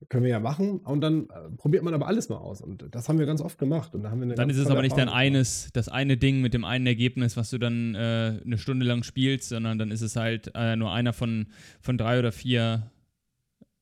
[0.10, 0.80] können wir ja machen.
[0.80, 2.62] Und dann äh, probiert man aber alles mal aus.
[2.62, 3.94] Und das haben wir ganz oft gemacht.
[3.96, 6.54] Und da haben wir dann ist es aber nicht dann eines, das eine Ding mit
[6.54, 10.16] dem einen Ergebnis, was du dann äh, eine Stunde lang spielst, sondern dann ist es
[10.16, 11.48] halt äh, nur einer von,
[11.82, 12.92] von drei oder vier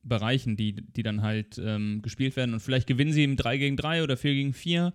[0.04, 2.54] Bereichen, die, die dann halt ähm, gespielt werden.
[2.54, 4.94] Und vielleicht gewinnen sie im 3 gegen 3 oder 4 gegen 4.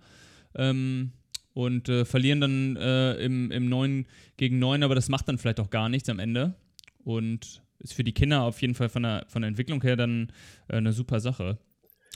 [0.55, 1.11] Ähm,
[1.57, 4.05] und äh, verlieren dann äh, im, im 9
[4.37, 6.53] gegen 9, aber das macht dann vielleicht auch gar nichts am Ende.
[7.03, 10.31] Und ist für die Kinder auf jeden Fall von der, von der Entwicklung her dann
[10.67, 11.57] äh, eine super Sache.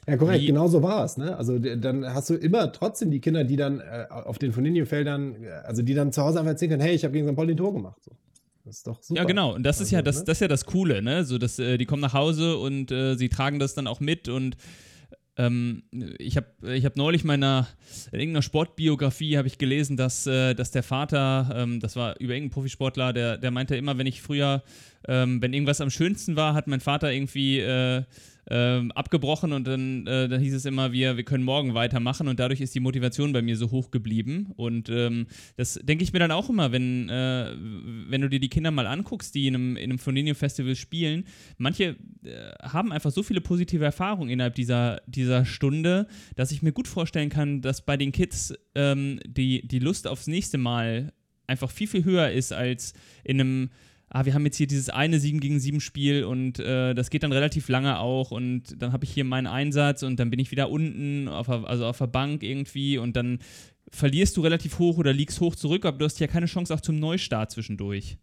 [0.07, 1.17] Ja, korrekt, genau so war es.
[1.17, 1.35] Ne?
[1.35, 5.49] Also dann hast du immer trotzdem die Kinder, die dann äh, auf den Foninho-Feldern, äh,
[5.63, 7.35] also die dann zu Hause einfach erzählen können, hey, ich habe gegen St.
[7.35, 7.97] Pauli ein Tor gemacht.
[8.03, 8.11] So.
[8.63, 9.21] Das ist doch super.
[9.21, 9.55] Ja, genau.
[9.55, 10.25] Und das also, ist ja also, das, ne?
[10.25, 11.23] das ist ja das Coole, ne?
[11.25, 14.55] So, dass äh, die kommen nach Hause und sie tragen das dann auch mit und
[15.37, 15.83] ähm,
[16.17, 17.67] ich habe ich hab neulich meiner,
[18.11, 22.51] in irgendeiner Sportbiografie ich gelesen, dass, äh, dass der Vater, ähm, das war über irgendeinen
[22.51, 24.61] Profisportler, der, der meinte immer, wenn ich früher,
[25.07, 28.03] ähm, wenn irgendwas am schönsten war, hat mein Vater irgendwie äh,
[28.53, 32.37] ähm, abgebrochen und dann, äh, dann hieß es immer, wir, wir können morgen weitermachen und
[32.37, 34.51] dadurch ist die Motivation bei mir so hoch geblieben.
[34.57, 37.55] Und ähm, das denke ich mir dann auch immer, wenn, äh,
[38.09, 41.23] wenn du dir die Kinder mal anguckst, die in einem, in einem Foninio-Festival spielen.
[41.57, 46.73] Manche äh, haben einfach so viele positive Erfahrungen innerhalb dieser, dieser Stunde, dass ich mir
[46.73, 51.13] gut vorstellen kann, dass bei den Kids ähm, die, die Lust aufs nächste Mal
[51.47, 53.69] einfach viel, viel höher ist als in einem
[54.11, 57.23] ah, wir haben jetzt hier dieses eine 7 gegen 7 Spiel und äh, das geht
[57.23, 60.51] dann relativ lange auch und dann habe ich hier meinen Einsatz und dann bin ich
[60.51, 63.39] wieder unten, auf also auf der Bank irgendwie und dann
[63.89, 66.81] verlierst du relativ hoch oder liegst hoch zurück, aber du hast ja keine Chance auch
[66.81, 68.17] zum Neustart zwischendurch.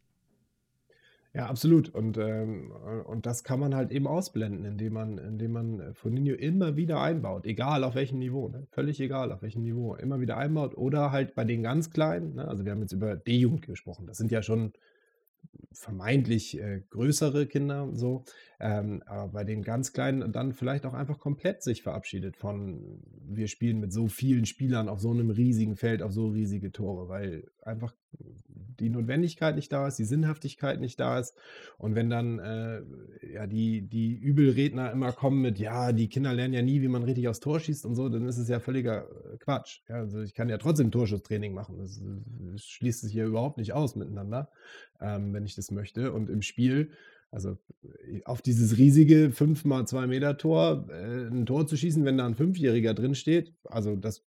[1.34, 1.90] Ja, absolut.
[1.90, 2.72] Und, ähm,
[3.04, 7.46] und das kann man halt eben ausblenden, indem man, indem man Foninho immer wieder einbaut,
[7.46, 8.66] egal auf welchem Niveau, ne?
[8.70, 12.48] völlig egal auf welchem Niveau, immer wieder einbaut oder halt bei den ganz Kleinen, ne?
[12.48, 14.72] also wir haben jetzt über D-Jugend gesprochen, das sind ja schon
[15.72, 18.24] vermeintlich äh, größere Kinder so,
[18.60, 23.46] ähm, aber bei den ganz Kleinen dann vielleicht auch einfach komplett sich verabschiedet von, wir
[23.46, 27.44] spielen mit so vielen Spielern auf so einem riesigen Feld, auf so riesige Tore, weil
[27.62, 27.94] einfach
[28.80, 31.34] die Notwendigkeit nicht da ist, die Sinnhaftigkeit nicht da ist.
[31.78, 32.82] Und wenn dann äh,
[33.32, 37.02] ja die, die Übelredner immer kommen mit, ja, die Kinder lernen ja nie, wie man
[37.02, 39.82] richtig aufs Tor schießt und so, dann ist es ja völliger äh, Quatsch.
[39.88, 41.78] Ja, also ich kann ja trotzdem Torschusstraining machen.
[41.78, 42.00] Das,
[42.52, 44.50] das schließt sich ja überhaupt nicht aus miteinander,
[45.00, 46.12] ähm, wenn ich das möchte.
[46.12, 46.90] Und im Spiel
[47.30, 52.04] also äh, auf dieses riesige 5 mal 2 Meter Tor äh, ein Tor zu schießen,
[52.04, 54.24] wenn da ein Fünfjähriger drin steht, also das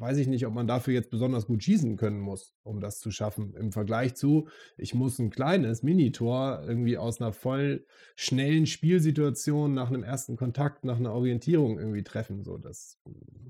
[0.00, 3.10] weiß ich nicht, ob man dafür jetzt besonders gut schießen können muss, um das zu
[3.10, 3.54] schaffen.
[3.54, 7.84] Im Vergleich zu, ich muss ein kleines Minitor irgendwie aus einer voll
[8.16, 12.44] schnellen Spielsituation nach einem ersten Kontakt, nach einer Orientierung irgendwie treffen.
[12.44, 13.00] So, das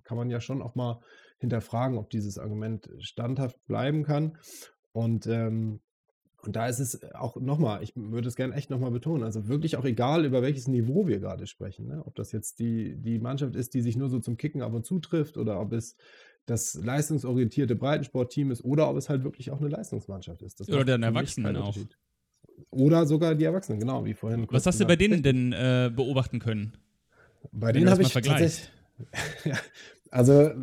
[0.05, 1.01] kann man ja schon auch mal
[1.38, 4.38] hinterfragen, ob dieses Argument standhaft bleiben kann.
[4.93, 5.81] Und ähm,
[6.42, 9.77] und da ist es auch nochmal, ich würde es gerne echt nochmal betonen, also wirklich
[9.77, 11.88] auch egal, über welches Niveau wir gerade sprechen.
[11.88, 12.03] Ne?
[12.07, 14.87] Ob das jetzt die, die Mannschaft ist, die sich nur so zum Kicken ab und
[14.87, 15.96] zu trifft oder ob es
[16.46, 20.61] das leistungsorientierte Breitensportteam ist oder ob es halt wirklich auch eine Leistungsmannschaft ist.
[20.61, 21.77] Das oder den Erwachsenen auch.
[22.70, 24.46] Oder sogar die Erwachsenen, genau, wie vorhin.
[24.51, 26.77] Was hast du bei denen denn äh, beobachten können?
[27.53, 28.70] Bei denen habe ich tatsächlich.
[30.11, 30.55] also, äh,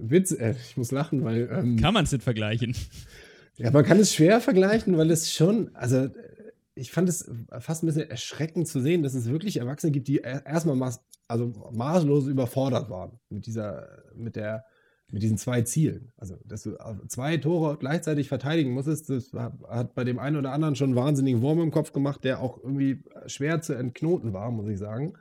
[0.00, 1.48] Witz, äh, ich muss lachen, weil.
[1.52, 2.74] Ähm, Kann man es nicht vergleichen?
[3.58, 6.08] Ja, man kann es schwer vergleichen, weil es schon, also
[6.74, 10.18] ich fand es fast ein bisschen erschreckend zu sehen, dass es wirklich Erwachsene gibt, die
[10.18, 14.64] erstmal maß, also maßlos überfordert waren mit dieser, mit der,
[15.10, 16.12] mit diesen zwei Zielen.
[16.16, 16.76] Also, dass du
[17.08, 21.40] zwei Tore gleichzeitig verteidigen musstest, das hat bei dem einen oder anderen schon einen wahnsinnigen
[21.40, 25.14] Wurm im Kopf gemacht, der auch irgendwie schwer zu entknoten war, muss ich sagen.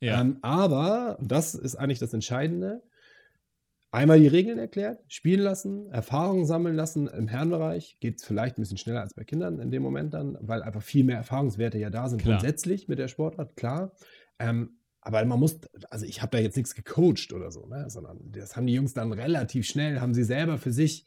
[0.00, 0.20] Ja.
[0.20, 2.82] Ähm, aber, das ist eigentlich das Entscheidende,
[3.92, 7.06] einmal die Regeln erklärt, spielen lassen, Erfahrungen sammeln lassen.
[7.06, 10.36] Im Herrenbereich geht es vielleicht ein bisschen schneller als bei Kindern in dem Moment dann,
[10.40, 12.38] weil einfach viel mehr Erfahrungswerte ja da sind, klar.
[12.38, 13.92] grundsätzlich mit der Sportart, klar.
[14.38, 17.90] Ähm, aber man muss, also ich habe da jetzt nichts gecoacht oder so, ne?
[17.90, 21.06] sondern das haben die Jungs dann relativ schnell, haben sie selber für sich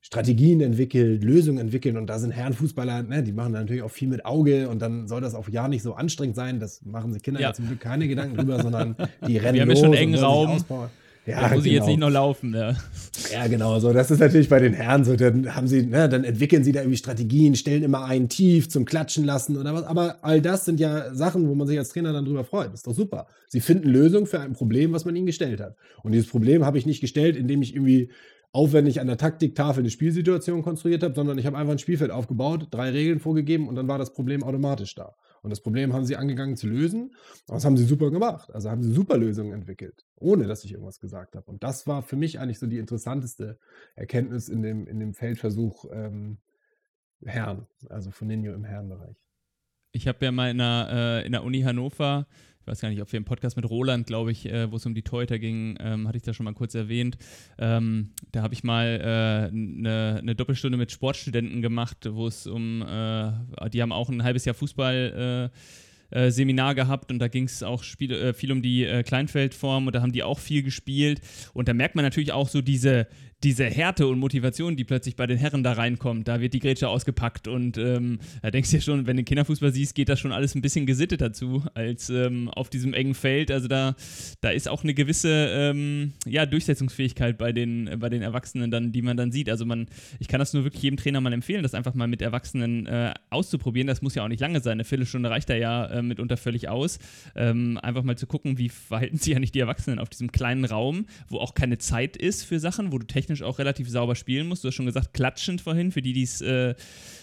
[0.00, 4.26] Strategien entwickelt, Lösungen entwickelt und da sind Herrenfußballer, ne, die machen natürlich auch viel mit
[4.26, 7.40] Auge und dann soll das auch ja nicht so anstrengend sein, das machen sich Kinder
[7.40, 9.94] ja, ja zum Glück keine Gedanken drüber, sondern die rennen Wir haben ja schon einen
[9.94, 10.62] engen Raum.
[11.26, 11.64] Ja, da muss genau.
[11.64, 12.54] ich jetzt nicht noch laufen.
[12.54, 12.76] Ja.
[13.32, 13.78] ja, genau.
[13.80, 15.16] So, das ist natürlich bei den Herren so.
[15.16, 18.84] Dann haben sie, ne, dann entwickeln sie da irgendwie Strategien, stellen immer einen tief zum
[18.84, 19.84] Klatschen lassen oder was.
[19.84, 22.68] Aber all das sind ja Sachen, wo man sich als Trainer dann drüber freut.
[22.68, 23.26] Das ist doch super.
[23.48, 25.76] Sie finden Lösungen für ein Problem, was man ihnen gestellt hat.
[26.02, 28.10] Und dieses Problem habe ich nicht gestellt, indem ich irgendwie
[28.54, 32.68] aufwendig an der Taktiktafel eine Spielsituation konstruiert habe, sondern ich habe einfach ein Spielfeld aufgebaut,
[32.70, 35.16] drei Regeln vorgegeben und dann war das Problem automatisch da.
[35.42, 37.14] Und das Problem haben sie angegangen zu lösen.
[37.48, 38.54] Und das haben sie super gemacht.
[38.54, 41.50] Also haben sie super Lösungen entwickelt, ohne dass ich irgendwas gesagt habe.
[41.50, 43.58] Und das war für mich eigentlich so die interessanteste
[43.96, 46.38] Erkenntnis in dem, in dem Feldversuch ähm,
[47.24, 49.16] Herren, also von Nino im Herrenbereich.
[49.92, 52.26] Ich habe ja mal in der, äh, in der Uni Hannover
[52.64, 54.86] ich weiß gar nicht, ob wir im Podcast mit Roland, glaube ich, äh, wo es
[54.86, 57.18] um die Torhüter ging, ähm, hatte ich da schon mal kurz erwähnt.
[57.58, 62.46] Ähm, da habe ich mal eine äh, ne, ne Doppelstunde mit Sportstudenten gemacht, wo es
[62.46, 65.50] um, äh, die haben auch ein halbes Jahr Fußball
[66.10, 69.94] äh, äh, Seminar gehabt und da ging es auch äh, viel um die Kleinfeldform und
[69.94, 71.20] da haben die auch viel gespielt.
[71.52, 73.08] Und da merkt man natürlich auch so diese,
[73.44, 76.26] diese Härte und Motivation, die plötzlich bei den Herren da reinkommt.
[76.26, 79.72] Da wird die Grätsche ausgepackt und ähm, da denkst du ja schon, wenn du Kinderfußball
[79.72, 83.50] siehst, geht das schon alles ein bisschen gesittet dazu als ähm, auf diesem engen Feld.
[83.50, 83.96] Also da,
[84.40, 89.02] da ist auch eine gewisse ähm, ja, Durchsetzungsfähigkeit bei den, bei den Erwachsenen dann, die
[89.02, 89.50] man dann sieht.
[89.50, 92.22] Also man, ich kann das nur wirklich jedem Trainer mal empfehlen, das einfach mal mit
[92.22, 93.86] Erwachsenen äh, auszuprobieren.
[93.86, 94.72] Das muss ja auch nicht lange sein.
[94.72, 96.98] Eine Viertelstunde reicht da ja äh, mitunter völlig aus.
[97.36, 100.64] Ähm, einfach mal zu gucken, wie verhalten sich ja nicht die Erwachsenen auf diesem kleinen
[100.64, 104.46] Raum, wo auch keine Zeit ist für Sachen, wo du technisch auch relativ sauber spielen
[104.46, 104.64] musst.
[104.64, 106.74] Du hast schon gesagt, klatschend vorhin, für die, die's, äh,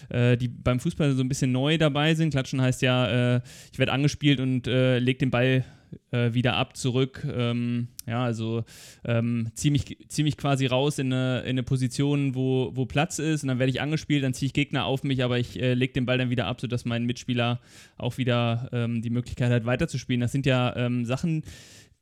[0.08, 2.30] äh, die beim Fußball so ein bisschen neu dabei sind.
[2.30, 3.40] Klatschen heißt ja, äh,
[3.72, 5.64] ich werde angespielt und äh, leg den Ball
[6.10, 7.26] äh, wieder ab, zurück.
[7.30, 8.64] Ähm, ja, also
[9.04, 13.48] ähm, zieh mich quasi raus in eine, in eine Position, wo, wo Platz ist und
[13.48, 16.06] dann werde ich angespielt, dann ziehe ich Gegner auf mich, aber ich äh, lege den
[16.06, 17.60] Ball dann wieder ab, sodass mein Mitspieler
[17.96, 20.20] auch wieder ähm, die Möglichkeit hat, weiterzuspielen.
[20.20, 21.44] Das sind ja ähm, Sachen,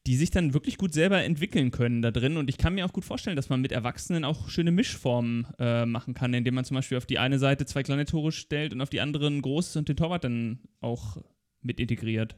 [0.06, 2.36] die sich dann wirklich gut selber entwickeln können da drin.
[2.36, 5.84] Und ich kann mir auch gut vorstellen, dass man mit Erwachsenen auch schöne Mischformen äh,
[5.84, 8.80] machen kann, indem man zum Beispiel auf die eine Seite zwei kleine Tore stellt und
[8.80, 11.18] auf die andere ein großes und den Torwart dann auch
[11.60, 12.36] mit integriert.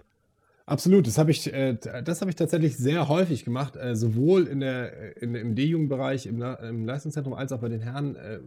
[0.66, 5.20] Absolut, das habe ich, äh, das ich tatsächlich sehr häufig gemacht, äh, sowohl in der,
[5.20, 8.16] in, im D-Jugendbereich, im, im, Leistungszentrum als auch bei den Herren.
[8.16, 8.38] Äh,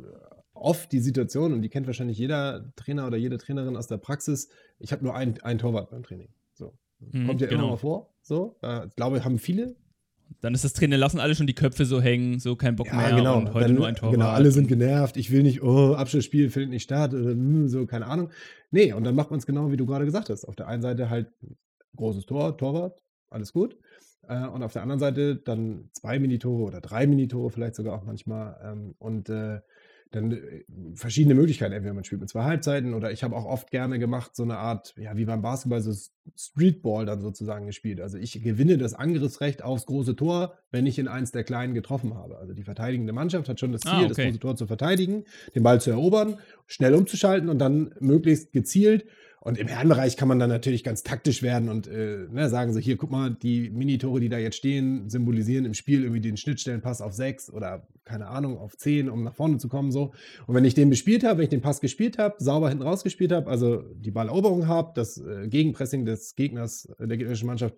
[0.53, 4.49] oft die Situation, und die kennt wahrscheinlich jeder Trainer oder jede Trainerin aus der Praxis,
[4.79, 6.29] ich habe nur ein, ein Torwart beim Training.
[6.53, 6.77] So.
[6.99, 7.63] Mhm, Kommt ja genau.
[7.63, 8.14] immer mal vor.
[8.25, 8.57] So.
[8.63, 9.75] Äh, ich glaube, haben viele.
[10.41, 12.95] Dann ist das Training, lassen alle schon die Köpfe so hängen, so kein Bock Ja,
[12.95, 13.37] mehr genau.
[13.37, 14.15] und heute Dann, nur ein Torwart.
[14.15, 15.17] Genau, alle sind genervt.
[15.17, 18.31] Ich will nicht, oh, Abschlussspiel findet nicht statt oder hm, so, keine Ahnung.
[18.71, 20.45] Nee, und dann macht man es genau, wie du gerade gesagt hast.
[20.45, 21.27] Auf der einen Seite halt
[21.95, 23.77] großes Tor, Torwart, alles gut.
[24.27, 28.03] Äh, und auf der anderen Seite dann zwei Minitore oder drei Minitore vielleicht sogar auch
[28.03, 28.59] manchmal.
[28.63, 29.59] Ähm, und äh,
[30.15, 30.63] dann äh,
[30.95, 31.73] verschiedene Möglichkeiten.
[31.73, 34.57] Entweder man spielt mit zwei Halbzeiten oder ich habe auch oft gerne gemacht, so eine
[34.57, 35.93] Art, ja, wie beim Basketball, so
[36.35, 38.01] Streetball dann sozusagen gespielt.
[38.01, 42.15] Also ich gewinne das Angriffsrecht aufs große Tor, wenn ich in eins der Kleinen getroffen
[42.15, 42.37] habe.
[42.37, 44.27] Also die verteidigende Mannschaft hat schon das Ziel, Ah, das okay.
[44.27, 49.05] große Tor zu verteidigen, den Ball zu erobern, schnell umzuschalten und dann möglichst gezielt.
[49.45, 52.79] Und im Herrenbereich kann man dann natürlich ganz taktisch werden und äh, ne, sagen so,
[52.79, 56.99] hier, guck mal, die Minitore, die da jetzt stehen, symbolisieren im Spiel irgendwie den Schnittstellenpass
[56.99, 59.91] auf sechs oder keine Ahnung, auf zehn, um nach vorne zu kommen.
[59.91, 60.13] so.
[60.47, 63.31] Und wenn ich den bespielt habe, wenn ich den Pass gespielt habe, sauber hinten rausgespielt
[63.31, 67.75] habe, also die Balleroberung habe, das äh, Gegenpressing des Gegners, äh, der gegnerischen Mannschaft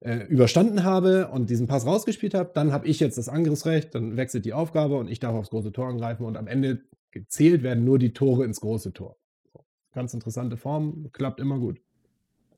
[0.00, 4.16] äh, überstanden habe und diesen Pass rausgespielt habe, dann habe ich jetzt das Angriffsrecht, dann
[4.16, 7.84] wechselt die Aufgabe und ich darf aufs große Tor angreifen und am Ende gezählt werden
[7.84, 9.18] nur die Tore ins große Tor.
[9.94, 11.80] Ganz interessante Form, klappt immer gut.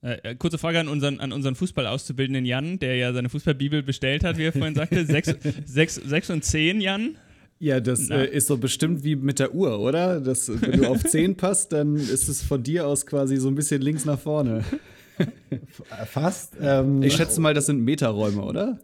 [0.03, 4.25] Äh, äh, kurze Frage an unseren, an unseren Fußball-Auszubildenden Jan, der ja seine Fußballbibel bestellt
[4.25, 5.05] hat, wie er vorhin sagte.
[5.07, 7.17] Sechs, sechs, sechs und zehn, Jan.
[7.59, 10.21] Ja, das äh, ist so bestimmt wie mit der Uhr, oder?
[10.21, 13.55] Das, wenn du auf 10 passt, dann ist es von dir aus quasi so ein
[13.55, 14.63] bisschen links nach vorne.
[16.07, 16.55] Fast.
[16.61, 18.79] Ähm, Ich schätze mal, das sind Metaräume, oder?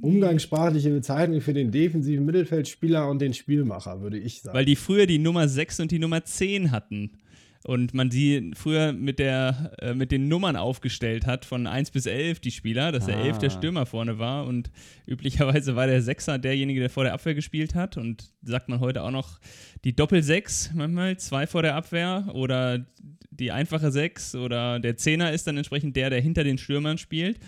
[0.00, 4.56] umgangssprachliche Bezeichnung für den defensiven Mittelfeldspieler und den Spielmacher, würde ich sagen.
[4.56, 7.18] Weil die früher die Nummer 6 und die Nummer 10 hatten.
[7.64, 12.06] Und man sie früher mit, der, äh, mit den Nummern aufgestellt hat, von 1 bis
[12.06, 13.24] 11 die Spieler, dass der Ah.
[13.24, 14.46] 11 der Stürmer vorne war.
[14.46, 14.70] Und
[15.06, 17.96] üblicherweise war der Sechser derjenige, der vor der Abwehr gespielt hat.
[17.96, 19.38] Und sagt man heute auch noch
[19.84, 22.84] die Doppel-6 manchmal, zwei vor der Abwehr oder
[23.30, 27.38] die einfache 6 oder der Zehner ist dann entsprechend der, der hinter den Stürmern spielt.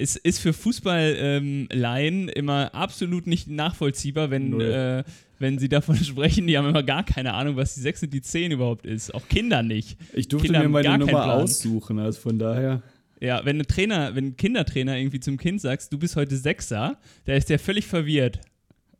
[0.00, 5.02] Es ist für Fußball-Laien immer absolut nicht nachvollziehbar, wenn, äh,
[5.40, 8.22] wenn sie davon sprechen, die haben immer gar keine Ahnung, was die 6 und die
[8.22, 9.12] 10 überhaupt ist.
[9.12, 9.98] Auch Kinder nicht.
[10.12, 12.82] Ich durfte Kinder mir meine Nummer aussuchen, also von daher.
[13.20, 16.98] Ja, wenn ein Trainer, wenn ein Kindertrainer irgendwie zum Kind sagst, du bist heute Sechser,
[17.24, 18.40] da ist der völlig verwirrt.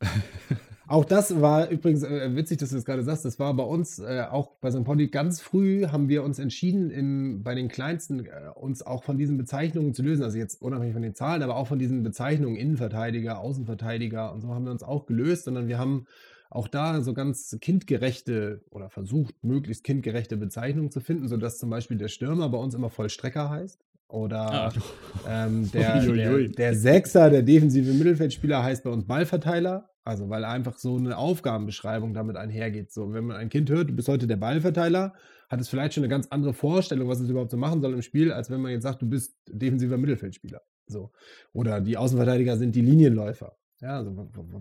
[0.89, 3.25] Auch das war übrigens äh, witzig, dass du das gerade sagst.
[3.25, 4.85] Das war bei uns äh, auch bei St.
[4.85, 9.19] Pauli ganz früh haben wir uns entschieden, im, bei den Kleinsten äh, uns auch von
[9.19, 10.23] diesen Bezeichnungen zu lösen.
[10.23, 14.55] Also jetzt unabhängig von den Zahlen, aber auch von diesen Bezeichnungen Innenverteidiger, Außenverteidiger und so
[14.55, 16.07] haben wir uns auch gelöst, sondern wir haben
[16.51, 21.99] auch da so ganz kindgerechte oder versucht, möglichst kindgerechte Bezeichnungen zu finden, sodass zum Beispiel
[21.99, 23.79] der Stürmer bei uns immer Vollstrecker heißt.
[24.09, 24.73] Oder
[25.29, 29.91] ähm, der, der, der Sechser, der defensive Mittelfeldspieler, heißt bei uns Ballverteiler.
[30.05, 32.93] Also, weil einfach so eine Aufgabenbeschreibung damit einhergeht.
[32.93, 35.15] So, wenn man ein Kind hört, du bist heute der Ballverteiler,
[35.51, 38.03] hat es vielleicht schon eine ganz andere Vorstellung, was es überhaupt so machen soll im
[38.03, 40.63] Spiel, als wenn man jetzt sagt, du bist defensiver Mittelfeldspieler.
[40.87, 41.13] So.
[41.53, 43.57] Oder die Außenverteidiger sind die Linienläufer.
[43.81, 44.13] Ja, also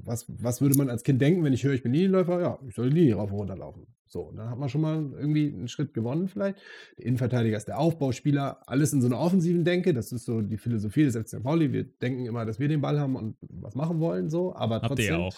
[0.04, 2.40] was, was würde man als Kind denken, wenn ich höre, ich bin Linienläufer?
[2.40, 3.88] Ja, ich soll die Linie rauf und runter laufen.
[4.10, 6.58] So, dann hat man schon mal irgendwie einen Schritt gewonnen vielleicht.
[6.98, 9.94] Der Innenverteidiger ist der Aufbauspieler, alles in so einer offensiven Denke.
[9.94, 11.42] Das ist so die Philosophie des FC.
[11.42, 11.72] Pauli.
[11.74, 14.56] Wir denken immer, dass wir den Ball haben und was machen wollen, so.
[14.56, 15.36] Aber Habt trotzdem, ihr ja auch.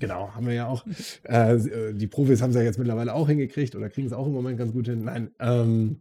[0.00, 0.84] Genau, haben wir ja auch.
[1.24, 4.26] äh, äh, die Profis haben es ja jetzt mittlerweile auch hingekriegt oder kriegen es auch
[4.26, 5.04] im Moment ganz gut hin.
[5.04, 6.00] Nein, ähm,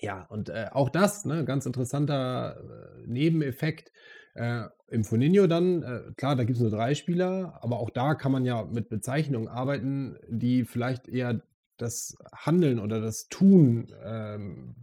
[0.00, 3.92] ja, und äh, auch das, ne, ganz interessanter äh, Nebeneffekt.
[4.34, 8.14] Äh, Im Foninho dann, äh, klar, da gibt es nur drei Spieler, aber auch da
[8.14, 11.42] kann man ja mit Bezeichnungen arbeiten, die vielleicht eher
[11.76, 14.74] das Handeln oder das Tun ähm,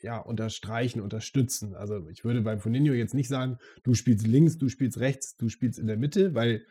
[0.00, 1.74] ja, unterstreichen, unterstützen.
[1.74, 5.48] Also ich würde beim Foninho jetzt nicht sagen, du spielst links, du spielst rechts, du
[5.48, 6.64] spielst in der Mitte, weil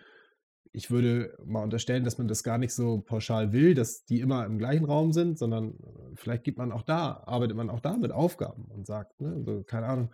[0.72, 4.46] ich würde mal unterstellen, dass man das gar nicht so pauschal will, dass die immer
[4.46, 7.96] im gleichen Raum sind, sondern äh, vielleicht gibt man auch da, arbeitet man auch da
[7.96, 10.12] mit Aufgaben und sagt, ne, so, keine Ahnung,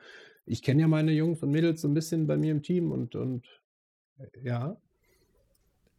[0.50, 3.16] ich kenne ja meine Jungs und Mädels so ein bisschen bei mir im Team und,
[3.16, 3.46] und
[4.20, 4.78] äh, ja,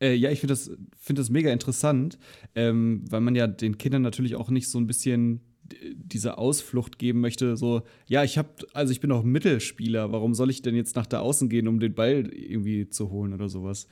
[0.01, 2.19] Äh, ja, ich finde das, find das mega interessant,
[2.55, 5.50] ähm, weil man ja den Kindern natürlich auch nicht so ein bisschen
[5.95, 10.51] diese Ausflucht geben möchte, so, ja, ich habe, also ich bin auch Mittelspieler, warum soll
[10.51, 13.89] ich denn jetzt nach da außen gehen, um den Ball irgendwie zu holen oder sowas?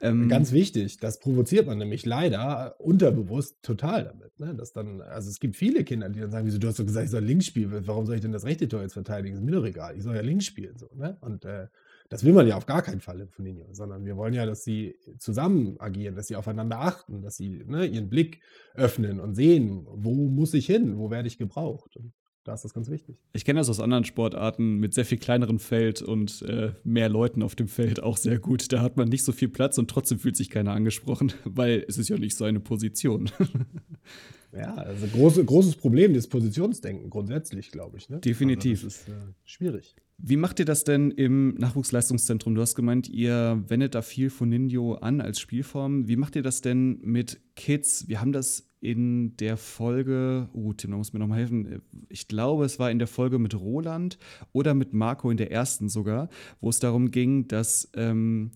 [0.00, 4.38] Ähm, Ganz wichtig, das provoziert man nämlich leider unterbewusst total damit.
[4.38, 4.54] Ne?
[4.54, 7.06] Dass dann, also es gibt viele Kinder, die dann sagen, wieso, du hast doch gesagt,
[7.06, 9.36] ich soll links spielen, warum soll ich denn das rechte Tor jetzt verteidigen?
[9.36, 10.76] Ist mir doch egal, ich soll ja links spielen.
[10.76, 11.16] So, ne?
[11.20, 11.68] Und äh,
[12.08, 14.62] das will man ja auf gar keinen Fall im Foninho, sondern wir wollen ja, dass
[14.62, 18.40] sie zusammen agieren, dass sie aufeinander achten, dass sie ne, ihren Blick
[18.74, 21.96] öffnen und sehen, wo muss ich hin, wo werde ich gebraucht.
[21.96, 22.12] Und
[22.44, 23.16] da ist das ganz wichtig.
[23.32, 27.42] Ich kenne das aus anderen Sportarten mit sehr viel kleinerem Feld und äh, mehr Leuten
[27.42, 28.70] auf dem Feld auch sehr gut.
[28.70, 31.96] Da hat man nicht so viel Platz und trotzdem fühlt sich keiner angesprochen, weil es
[31.96, 33.30] ist ja nicht seine Position.
[34.56, 38.08] Ja, also große, großes Problem des Positionsdenken grundsätzlich, glaube ich.
[38.08, 38.20] Ne?
[38.20, 38.84] Definitiv.
[38.84, 39.96] Also das ist äh, schwierig.
[40.18, 42.54] Wie macht ihr das denn im Nachwuchsleistungszentrum?
[42.54, 46.06] Du hast gemeint, ihr wendet da viel von Ninjo an als Spielform.
[46.06, 48.06] Wie macht ihr das denn mit Kids?
[48.06, 51.82] Wir haben das in der Folge, uh, Tim, da muss mir nochmal helfen.
[52.08, 54.18] Ich glaube, es war in der Folge mit Roland
[54.52, 56.28] oder mit Marco in der ersten sogar,
[56.60, 58.52] wo es darum ging, dass, ähm,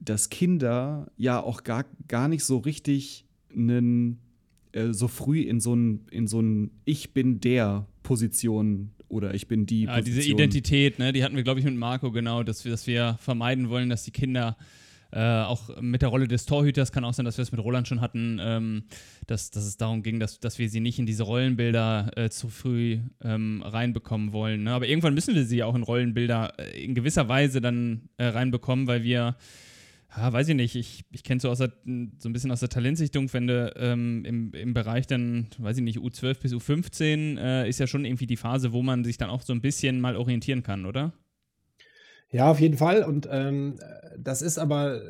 [0.00, 4.20] dass Kinder ja auch gar, gar nicht so richtig einen
[4.72, 9.46] äh, so früh in so ein, in so ein Ich bin der Position oder ich
[9.46, 9.82] bin die.
[9.84, 10.16] Ja, Position.
[10.16, 13.16] diese Identität, ne, die hatten wir, glaube ich, mit Marco genau, dass wir, dass wir
[13.20, 14.56] vermeiden wollen, dass die Kinder
[15.12, 17.86] äh, auch mit der Rolle des Torhüters kann auch sein, dass wir es mit Roland
[17.86, 18.84] schon hatten, ähm,
[19.26, 22.48] dass, dass es darum ging, dass, dass wir sie nicht in diese Rollenbilder äh, zu
[22.48, 24.64] früh ähm, reinbekommen wollen.
[24.64, 24.72] Ne?
[24.72, 28.86] Aber irgendwann müssen wir sie auch in Rollenbilder äh, in gewisser Weise dann äh, reinbekommen,
[28.86, 29.36] weil wir
[30.16, 33.46] ja, weiß ich nicht, ich, ich kenne so, so ein bisschen aus der Talentsichtung, wenn
[33.46, 37.86] du ähm, im, im Bereich dann, weiß ich nicht, U12 bis U15 äh, ist ja
[37.86, 40.84] schon irgendwie die Phase, wo man sich dann auch so ein bisschen mal orientieren kann,
[40.84, 41.14] oder?
[42.30, 43.04] Ja, auf jeden Fall.
[43.04, 43.78] Und ähm,
[44.18, 45.00] das ist aber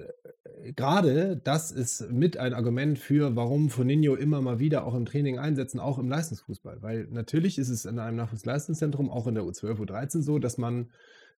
[0.63, 5.05] äh, gerade, das ist mit ein Argument für, warum Foninho immer mal wieder auch im
[5.05, 6.81] Training einsetzen, auch im Leistungsfußball.
[6.81, 10.91] Weil natürlich ist es in einem Nachwuchsleistungszentrum, auch in der U12, U13 so, dass man,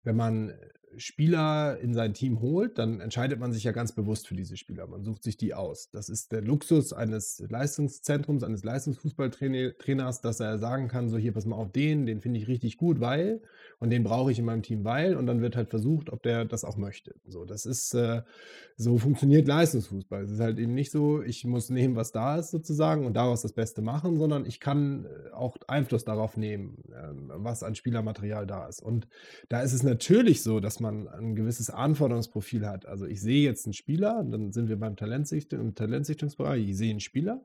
[0.02, 0.52] wenn man
[0.96, 4.86] Spieler in sein Team holt, dann entscheidet man sich ja ganz bewusst für diese Spieler.
[4.86, 5.90] Man sucht sich die aus.
[5.90, 11.46] Das ist der Luxus eines Leistungszentrums, eines Leistungsfußballtrainers, dass er sagen kann, so hier, pass
[11.46, 13.42] mal auf den, den finde ich richtig gut, weil,
[13.80, 16.44] und den brauche ich in meinem Team, weil, und dann wird halt versucht, ob der
[16.44, 17.14] das auch möchte.
[17.26, 18.22] So, das ist, äh,
[18.76, 20.24] so funktioniert Leistungsfußball.
[20.24, 23.42] Es ist halt eben nicht so, ich muss nehmen, was da ist sozusagen und daraus
[23.42, 28.46] das Beste machen, sondern ich kann äh, auch Einfluss darauf nehmen, äh, was an Spielermaterial
[28.46, 28.82] da ist.
[28.82, 29.06] Und
[29.48, 32.86] da ist es natürlich so, dass man man ein gewisses Anforderungsprofil hat.
[32.86, 36.90] Also ich sehe jetzt einen Spieler, dann sind wir beim Talentsichtung, im Talentsichtungsbereich, ich sehe
[36.90, 37.44] einen Spieler,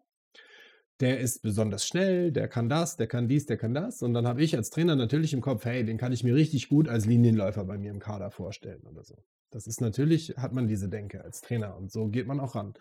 [0.99, 4.01] der ist besonders schnell, der kann das, der kann dies, der kann das.
[4.01, 6.69] Und dann habe ich als Trainer natürlich im Kopf, hey, den kann ich mir richtig
[6.69, 9.23] gut als Linienläufer bei mir im Kader vorstellen oder so.
[9.49, 12.73] Das ist natürlich, hat man diese Denke als Trainer und so geht man auch ran.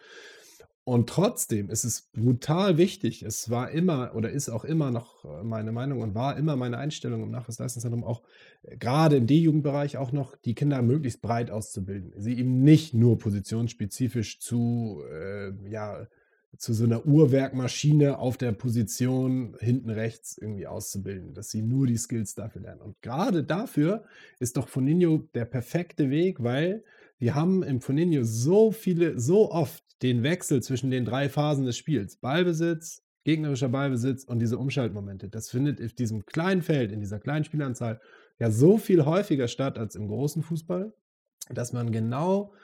[0.88, 3.22] Und trotzdem ist es brutal wichtig.
[3.22, 6.78] Es war immer oder ist auch immer noch äh, meine Meinung und war immer meine
[6.78, 8.22] Einstellung im Nachwuchsleistungszentrum auch
[8.62, 12.14] äh, gerade im D-Jugendbereich auch noch, die Kinder möglichst breit auszubilden.
[12.16, 16.06] Sie eben nicht nur positionsspezifisch zu, äh, ja,
[16.56, 21.98] zu so einer Uhrwerkmaschine auf der Position hinten rechts irgendwie auszubilden, dass sie nur die
[21.98, 22.80] Skills dafür lernen.
[22.80, 24.04] Und gerade dafür
[24.38, 26.82] ist doch Foninho der perfekte Weg, weil
[27.18, 31.76] wir haben im Foninho so viele, so oft den Wechsel zwischen den drei Phasen des
[31.76, 32.16] Spiels.
[32.16, 35.28] Ballbesitz, gegnerischer Ballbesitz und diese Umschaltmomente.
[35.28, 38.00] Das findet in diesem kleinen Feld, in dieser kleinen Spielanzahl
[38.38, 40.94] ja so viel häufiger statt als im großen Fußball,
[41.50, 42.54] dass man genau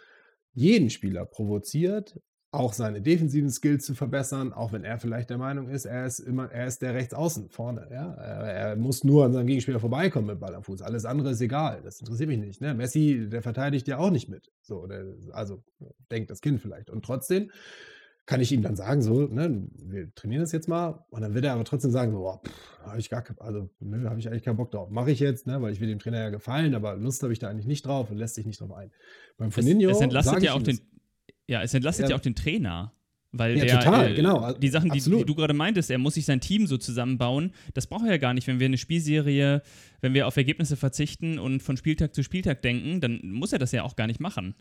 [0.52, 2.20] jeden Spieler provoziert,
[2.54, 6.20] auch seine defensiven Skills zu verbessern, auch wenn er vielleicht der Meinung ist, er ist
[6.20, 7.88] immer, er ist der Rechtsaußen vorne.
[7.90, 8.14] Ja?
[8.14, 10.82] Er, muss nur an seinem Gegenspieler vorbeikommen mit Ball am Fuß.
[10.82, 11.80] Alles andere ist egal.
[11.84, 12.60] Das interessiert mich nicht.
[12.60, 12.74] Ne?
[12.74, 14.50] Messi, der verteidigt ja auch nicht mit.
[14.62, 15.62] So, der, also
[16.10, 16.90] denkt das Kind vielleicht.
[16.90, 17.50] Und trotzdem
[18.26, 21.04] kann ich ihm dann sagen, so, ne, wir trainieren das jetzt mal.
[21.10, 22.40] Und dann wird er aber trotzdem sagen, so, boah,
[22.82, 24.88] habe ich gar also, nö, habe ich eigentlich keinen Bock drauf.
[24.88, 27.38] Mache ich jetzt, ne, weil ich will dem Trainer ja gefallen, aber Lust habe ich
[27.38, 28.90] da eigentlich nicht drauf und lässt sich nicht drauf ein.
[29.36, 30.80] Beim Foninho es, es entlastet ja auch den,
[31.46, 32.92] ja, es entlastet ja, ja auch den Trainer.
[33.36, 34.52] Weil ja, der, total, äh, genau.
[34.52, 37.88] Die Sachen, die, die, du gerade meintest, er muss sich sein Team so zusammenbauen, das
[37.88, 38.46] braucht er ja gar nicht.
[38.46, 39.62] Wenn wir eine Spielserie,
[40.00, 43.72] wenn wir auf Ergebnisse verzichten und von Spieltag zu Spieltag denken, dann muss er das
[43.72, 44.54] ja auch gar nicht machen.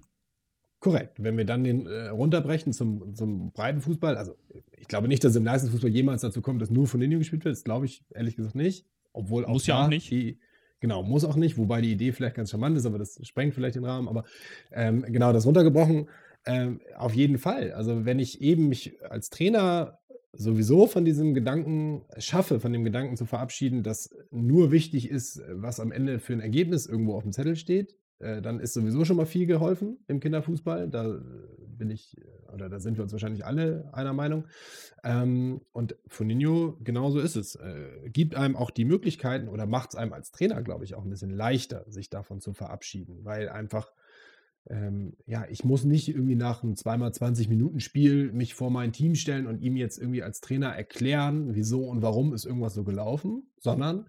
[0.80, 1.22] Korrekt.
[1.24, 4.36] Wenn wir dann den äh, runterbrechen zum, zum breiten Fußball, also
[4.76, 7.56] ich glaube nicht, dass im Leistungsfußball jemals dazu kommt, dass nur von Linie gespielt wird.
[7.56, 8.88] Das glaube ich ehrlich gesagt nicht.
[9.14, 10.10] Obwohl auch muss ja auch nicht.
[10.10, 10.40] Die,
[10.80, 13.76] genau, muss auch nicht, wobei die Idee vielleicht ganz charmant ist, aber das sprengt vielleicht
[13.76, 14.08] den Rahmen.
[14.08, 14.24] Aber
[14.72, 16.08] ähm, genau, das runtergebrochen
[16.46, 17.72] ähm, auf jeden Fall.
[17.72, 20.00] Also wenn ich eben mich als Trainer
[20.34, 25.80] sowieso von diesem Gedanken schaffe, von dem Gedanken zu verabschieden, dass nur wichtig ist, was
[25.80, 29.18] am Ende für ein Ergebnis irgendwo auf dem Zettel steht, äh, dann ist sowieso schon
[29.18, 30.90] mal viel geholfen im Kinderfußball.
[30.90, 31.20] Da
[31.78, 32.16] bin ich,
[32.52, 34.48] oder da sind wir uns wahrscheinlich alle einer Meinung.
[35.04, 37.56] Ähm, und Foninho, genauso ist es.
[37.56, 41.04] Äh, gibt einem auch die Möglichkeiten oder macht es einem als Trainer, glaube ich, auch
[41.04, 43.92] ein bisschen leichter, sich davon zu verabschieden, weil einfach
[44.70, 49.62] ähm, ja, ich muss nicht irgendwie nach einem 2x20-Minuten-Spiel mich vor mein Team stellen und
[49.62, 54.06] ihm jetzt irgendwie als Trainer erklären, wieso und warum ist irgendwas so gelaufen, sondern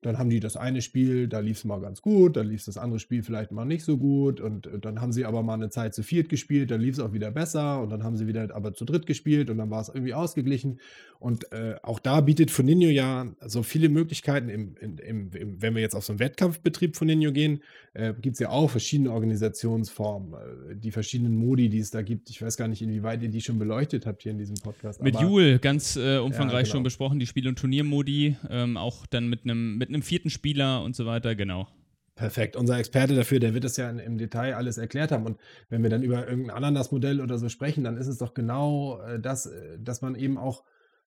[0.00, 2.78] dann haben die das eine Spiel, da lief es mal ganz gut, dann lief das
[2.78, 5.70] andere Spiel vielleicht mal nicht so gut und äh, dann haben sie aber mal eine
[5.70, 8.54] Zeit zu viert gespielt, dann lief es auch wieder besser und dann haben sie wieder
[8.54, 10.78] aber zu dritt gespielt und dann war es irgendwie ausgeglichen.
[11.20, 14.98] Und äh, auch da bietet Foninho ja so viele Möglichkeiten, im, im,
[15.32, 18.70] im, wenn wir jetzt auf so einen Wettkampfbetrieb Foninho gehen, äh, gibt es ja auch
[18.70, 22.30] verschiedene Organisationsformen, äh, die verschiedenen Modi, die es da gibt.
[22.30, 25.02] Ich weiß gar nicht, inwieweit ihr die schon beleuchtet habt hier in diesem Podcast.
[25.02, 26.72] Mit Jule ganz äh, umfangreich ja, genau.
[26.72, 30.82] schon besprochen, die Spiel- und Turniermodi, ähm, auch dann mit einem mit einem vierten Spieler
[30.82, 31.68] und so weiter, genau.
[32.18, 32.56] Perfekt.
[32.56, 35.24] Unser Experte dafür, der wird es ja im Detail alles erklärt haben.
[35.24, 39.00] Und wenn wir dann über irgendein Ananas-Modell oder so sprechen, dann ist es doch genau
[39.02, 40.64] äh, das, äh, dass man eben auch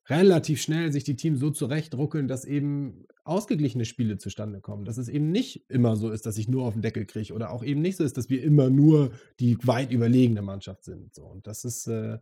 [0.10, 4.86] relativ schnell sich die Teams so zurechtruckeln, dass eben ausgeglichene Spiele zustande kommen.
[4.86, 7.52] Dass es eben nicht immer so ist, dass ich nur auf den Deckel kriege oder
[7.52, 9.12] auch eben nicht so ist, dass wir immer nur
[9.42, 11.14] die weit überlegene Mannschaft sind.
[11.14, 11.24] So.
[11.24, 12.20] Und das ist, äh,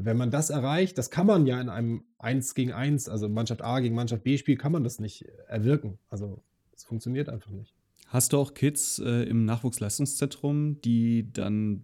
[0.00, 3.62] wenn man das erreicht, das kann man ja in einem 1 gegen 1, also Mannschaft
[3.62, 5.98] A gegen Mannschaft B Spiel, kann man das nicht erwirken.
[6.08, 6.42] Also
[6.74, 7.74] es funktioniert einfach nicht.
[8.06, 11.82] Hast du auch Kids äh, im Nachwuchsleistungszentrum, die dann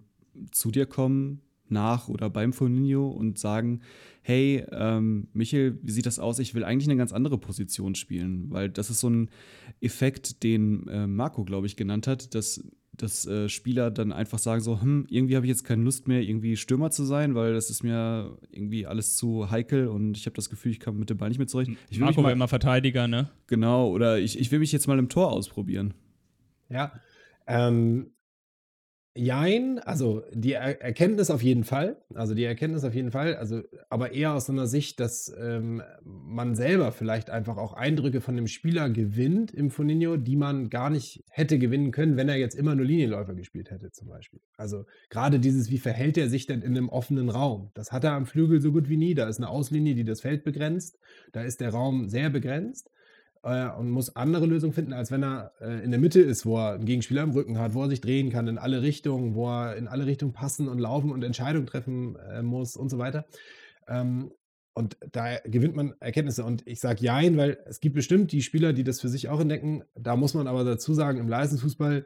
[0.51, 3.81] zu dir kommen, nach oder beim Foninho und sagen,
[4.23, 6.39] hey, ähm, Michel, wie sieht das aus?
[6.39, 9.31] Ich will eigentlich eine ganz andere Position spielen, weil das ist so ein
[9.81, 12.63] Effekt, den äh, Marco, glaube ich, genannt hat, dass
[12.97, 16.21] dass äh, Spieler dann einfach sagen so, hm, irgendwie habe ich jetzt keine Lust mehr,
[16.21, 20.37] irgendwie Stürmer zu sein, weil das ist mir irgendwie alles zu heikel und ich habe
[20.37, 21.73] das Gefühl, ich komme mit dem Ball nicht mehr zurecht.
[21.91, 23.31] Ich will Marco mal, war immer Verteidiger, ne?
[23.47, 25.95] Genau, oder ich, ich will mich jetzt mal im Tor ausprobieren.
[26.69, 26.93] Ja,
[27.47, 28.11] ähm,
[29.17, 31.99] Jein, also die er Erkenntnis auf jeden Fall.
[32.15, 36.57] Also die Erkenntnis auf jeden Fall, also aber eher aus einer Sicht, dass ähm, man
[36.57, 41.23] selber vielleicht einfach auch Eindrücke von dem Spieler gewinnt im Foninho, die man gar nicht
[41.31, 44.41] hätte gewinnen können, wenn er jetzt immer nur Linienläufer gespielt hätte, zum Beispiel.
[44.57, 47.71] Also gerade dieses, wie verhält er sich denn in einem offenen Raum?
[47.75, 49.15] Das hat er am Flügel so gut wie nie.
[49.15, 50.99] Da ist eine Auslinie, die das Feld begrenzt.
[51.31, 52.91] Da ist der Raum sehr begrenzt
[53.45, 56.59] äh, und muss andere Lösungen finden, als wenn er äh, in der Mitte ist, wo
[56.59, 59.49] er einen Gegenspieler im Rücken hat, wo er sich drehen kann in alle Richtungen, wo
[59.49, 63.27] er in alle Richtungen passen und laufen und Entscheidungen treffen äh, muss und so weiter.
[63.87, 64.33] Ähm,
[64.77, 66.45] und da gewinnt man Erkenntnisse.
[66.45, 69.41] Und ich sage Jein, weil es gibt bestimmt die Spieler, die das für sich auch
[69.41, 69.85] entdecken.
[69.95, 72.05] Da muss man aber dazu sagen, im Leistungsfußball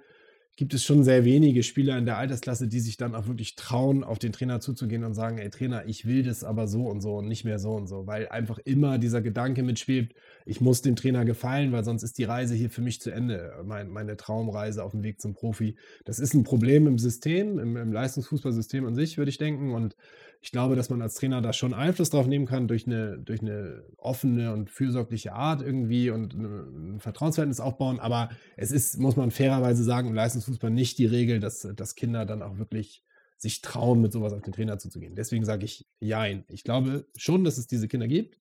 [0.58, 4.02] gibt es schon sehr wenige Spieler in der Altersklasse, die sich dann auch wirklich trauen,
[4.02, 7.18] auf den Trainer zuzugehen und sagen, ey Trainer, ich will das aber so und so
[7.18, 10.96] und nicht mehr so und so, weil einfach immer dieser Gedanke mitschwebt, ich muss dem
[10.96, 14.82] Trainer gefallen, weil sonst ist die Reise hier für mich zu Ende, mein, meine Traumreise
[14.82, 15.76] auf dem Weg zum Profi.
[16.04, 19.72] Das ist ein Problem im System, im, im Leistungsfußballsystem an sich, würde ich denken.
[19.72, 19.94] Und
[20.40, 23.40] ich glaube, dass man als Trainer da schon Einfluss drauf nehmen kann durch eine, durch
[23.40, 27.98] eine offene und fürsorgliche Art irgendwie und ein Vertrauensverhältnis aufbauen.
[27.98, 32.24] Aber es ist, muss man fairerweise sagen, im Leistungsfußball nicht die Regel, dass, dass Kinder
[32.24, 33.04] dann auch wirklich
[33.36, 35.14] sich trauen, mit sowas auf den Trainer zuzugehen.
[35.14, 36.44] Deswegen sage ich Jein.
[36.48, 38.38] Ich glaube schon, dass es diese Kinder gibt.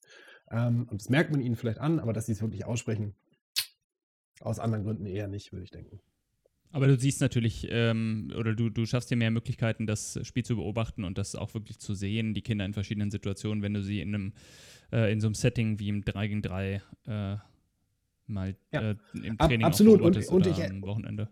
[0.51, 3.15] Ähm, und das merkt man ihnen vielleicht an, aber dass sie es wirklich aussprechen,
[4.39, 5.99] aus anderen Gründen eher nicht, würde ich denken.
[6.71, 10.55] Aber du siehst natürlich, ähm, oder du, du schaffst dir mehr Möglichkeiten, das Spiel zu
[10.57, 14.01] beobachten und das auch wirklich zu sehen, die Kinder in verschiedenen Situationen, wenn du sie
[14.01, 14.33] in einem,
[14.91, 17.35] äh, in so einem Setting wie im 3 gegen 3 äh,
[18.27, 18.91] mal ja.
[18.91, 20.01] äh, im Training Ab, absolut.
[20.01, 21.29] und, und ich, am Wochenende.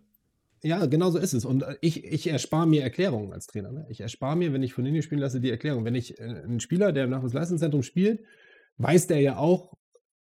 [0.64, 1.46] Ja, genau so ist es.
[1.46, 3.72] Und äh, ich, ich erspare mir Erklärungen als Trainer.
[3.72, 3.86] Ne?
[3.90, 5.86] Ich erspare mir, wenn ich von Linie spielen lasse, die Erklärung.
[5.86, 8.24] Wenn ich äh, einen Spieler, der im Nachwuchsleistungszentrum spielt,
[8.78, 9.78] weiß der ja auch,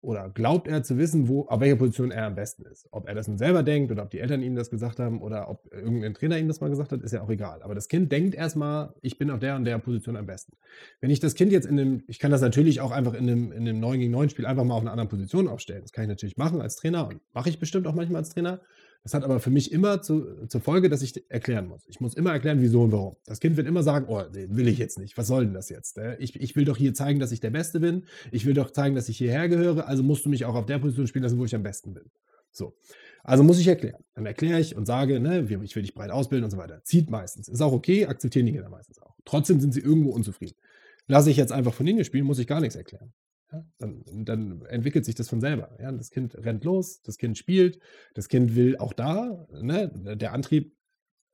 [0.03, 2.89] oder glaubt er zu wissen, wo, auf welcher Position er am besten ist.
[2.91, 5.51] Ob er das nun selber denkt oder ob die Eltern ihm das gesagt haben oder
[5.51, 7.63] ob irgendein Trainer ihm das mal gesagt hat, ist ja auch egal.
[7.63, 10.57] Aber das Kind denkt erstmal, ich bin auf der und der Position am besten.
[11.01, 13.53] Wenn ich das Kind jetzt in einem, ich kann das natürlich auch einfach in einem,
[13.53, 15.83] in einem 9 gegen 9 Spiel einfach mal auf einer anderen Position aufstellen.
[15.83, 18.61] Das kann ich natürlich machen als Trainer und mache ich bestimmt auch manchmal als Trainer.
[19.03, 21.87] Das hat aber für mich immer zu, zur Folge, dass ich erklären muss.
[21.89, 23.17] Ich muss immer erklären, wieso und warum.
[23.25, 25.17] Das Kind wird immer sagen, oh, den will ich jetzt nicht.
[25.17, 25.99] Was soll denn das jetzt?
[26.19, 28.05] Ich, ich will doch hier zeigen, dass ich der Beste bin.
[28.31, 29.89] Ich will doch zeigen, dass ich hierher gehöre.
[29.89, 32.11] Also musst du mich auch auf der Position spielen lassen, wo ich am besten bin.
[32.53, 32.77] So.
[33.25, 34.03] Also muss ich erklären.
[34.15, 36.83] Dann erkläre ich und sage, ne, ich will dich breit ausbilden und so weiter.
[36.85, 37.49] Zieht meistens.
[37.49, 39.15] Ist auch okay, akzeptieren die Kinder meistens auch.
[39.25, 40.57] Trotzdem sind sie irgendwo unzufrieden.
[41.07, 43.13] Lasse ich jetzt einfach von Linie spielen, muss ich gar nichts erklären.
[43.53, 45.77] Ja, dann, dann, entwickelt sich das von selber.
[45.81, 47.81] Ja, das Kind rennt los, das Kind spielt,
[48.15, 50.77] das Kind will auch da, ne, der Antrieb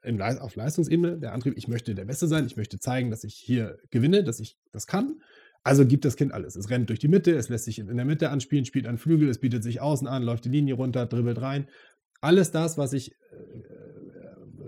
[0.03, 3.35] im, auf Leistungsebene, der Antrieb, ich möchte der Beste sein, ich möchte zeigen, dass ich
[3.35, 5.21] hier gewinne, dass ich das kann.
[5.62, 6.55] Also gibt das Kind alles.
[6.55, 9.29] Es rennt durch die Mitte, es lässt sich in der Mitte anspielen, spielt an Flügel,
[9.29, 11.69] es bietet sich außen an, läuft die Linie runter, dribbelt rein.
[12.21, 13.17] Alles das, was ich äh,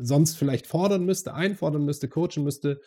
[0.01, 2.81] sonst vielleicht fordern müsste, einfordern müsste, coachen müsste,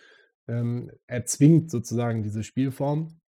[0.48, 3.21] ähm, erzwingt sozusagen diese Spielform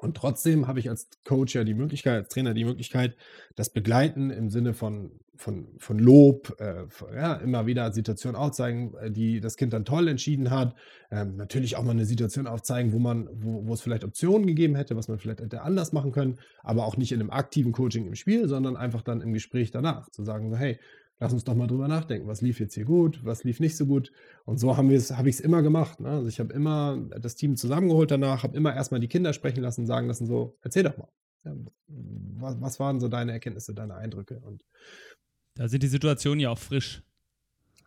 [0.00, 3.16] Und trotzdem habe ich als Coach ja die Möglichkeit, als Trainer die Möglichkeit,
[3.54, 6.84] das Begleiten im Sinne von, von, von Lob, äh,
[7.14, 10.74] ja, immer wieder Situationen aufzeigen, äh, die das Kind dann toll entschieden hat.
[11.10, 14.74] Ähm, natürlich auch mal eine Situation aufzeigen, wo man, wo, wo es vielleicht Optionen gegeben
[14.74, 18.06] hätte, was man vielleicht hätte anders machen können, aber auch nicht in einem aktiven Coaching
[18.06, 20.78] im Spiel, sondern einfach dann im Gespräch danach zu sagen, so, hey,
[21.20, 23.86] lass uns doch mal drüber nachdenken, was lief jetzt hier gut, was lief nicht so
[23.86, 24.10] gut.
[24.46, 26.00] Und so haben habe ich es immer gemacht.
[26.00, 26.08] Ne?
[26.08, 29.86] Also ich habe immer das Team zusammengeholt danach, habe immer erstmal die Kinder sprechen lassen,
[29.86, 31.08] sagen lassen, so, erzähl doch mal.
[31.44, 31.54] Ja,
[31.86, 34.40] was, was, waren so deine Erkenntnisse, deine Eindrücke?
[34.40, 34.64] Und
[35.54, 37.02] da sind die Situationen ja auch frisch.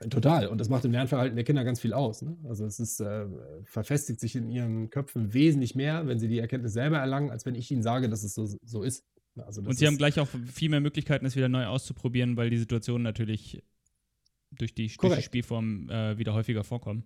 [0.09, 0.47] Total.
[0.47, 2.21] Und das macht im Lernverhalten der Kinder ganz viel aus.
[2.21, 2.37] Ne?
[2.47, 3.25] Also es ist, äh,
[3.63, 7.55] verfestigt sich in ihren Köpfen wesentlich mehr, wenn sie die Erkenntnis selber erlangen, als wenn
[7.55, 9.05] ich ihnen sage, dass es so, so ist.
[9.35, 12.57] Also und sie haben gleich auch viel mehr Möglichkeiten, es wieder neu auszuprobieren, weil die
[12.57, 13.63] Situationen natürlich
[14.51, 17.03] durch die, durch die Spielform äh, wieder häufiger vorkommen.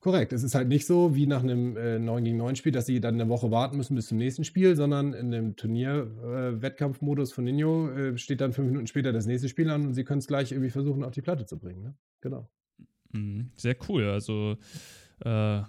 [0.00, 0.32] Korrekt.
[0.32, 3.00] Es ist halt nicht so wie nach einem äh, 9 gegen 9 Spiel, dass sie
[3.00, 7.44] dann eine Woche warten müssen bis zum nächsten Spiel, sondern in dem Turnier-Wettkampfmodus äh, von
[7.44, 10.28] Nino äh, steht dann fünf Minuten später das nächste Spiel an und sie können es
[10.28, 11.82] gleich irgendwie versuchen, auf die Platte zu bringen.
[11.82, 11.94] Ne?
[12.20, 12.48] Genau.
[13.10, 13.50] Mhm.
[13.56, 14.04] Sehr cool.
[14.04, 14.58] Also
[15.24, 15.62] äh,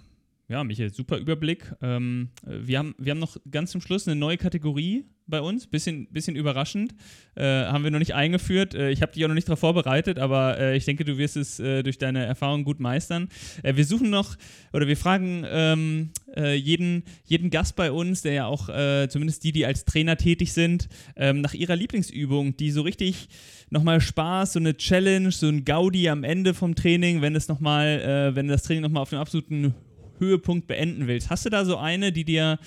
[0.48, 1.74] ja, Michael, super Überblick.
[1.82, 6.06] Ähm, wir, haben, wir haben noch ganz zum Schluss eine neue Kategorie bei uns, bisschen,
[6.10, 6.94] bisschen überraschend.
[7.34, 8.74] Äh, haben wir noch nicht eingeführt.
[8.74, 11.36] Äh, ich habe dich auch noch nicht darauf vorbereitet, aber äh, ich denke, du wirst
[11.36, 13.28] es äh, durch deine Erfahrung gut meistern.
[13.62, 14.36] Äh, wir suchen noch,
[14.72, 18.68] oder wir fragen ähm, äh, jeden, jeden Gast bei uns, der ja auch,
[19.08, 23.28] zumindest die, die als Trainer tätig sind, ähm, nach ihrer Lieblingsübung, die so richtig
[23.70, 28.32] nochmal Spaß, so eine Challenge, so ein Gaudi am Ende vom Training, wenn es nochmal,
[28.34, 29.74] wenn das Training nochmal auf dem absoluten
[30.20, 31.30] Höhepunkt beenden willst.
[31.30, 32.58] Hast du da so eine, die dir,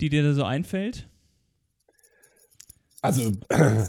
[0.00, 1.08] die dir da so einfällt?
[3.02, 3.84] Also, äh,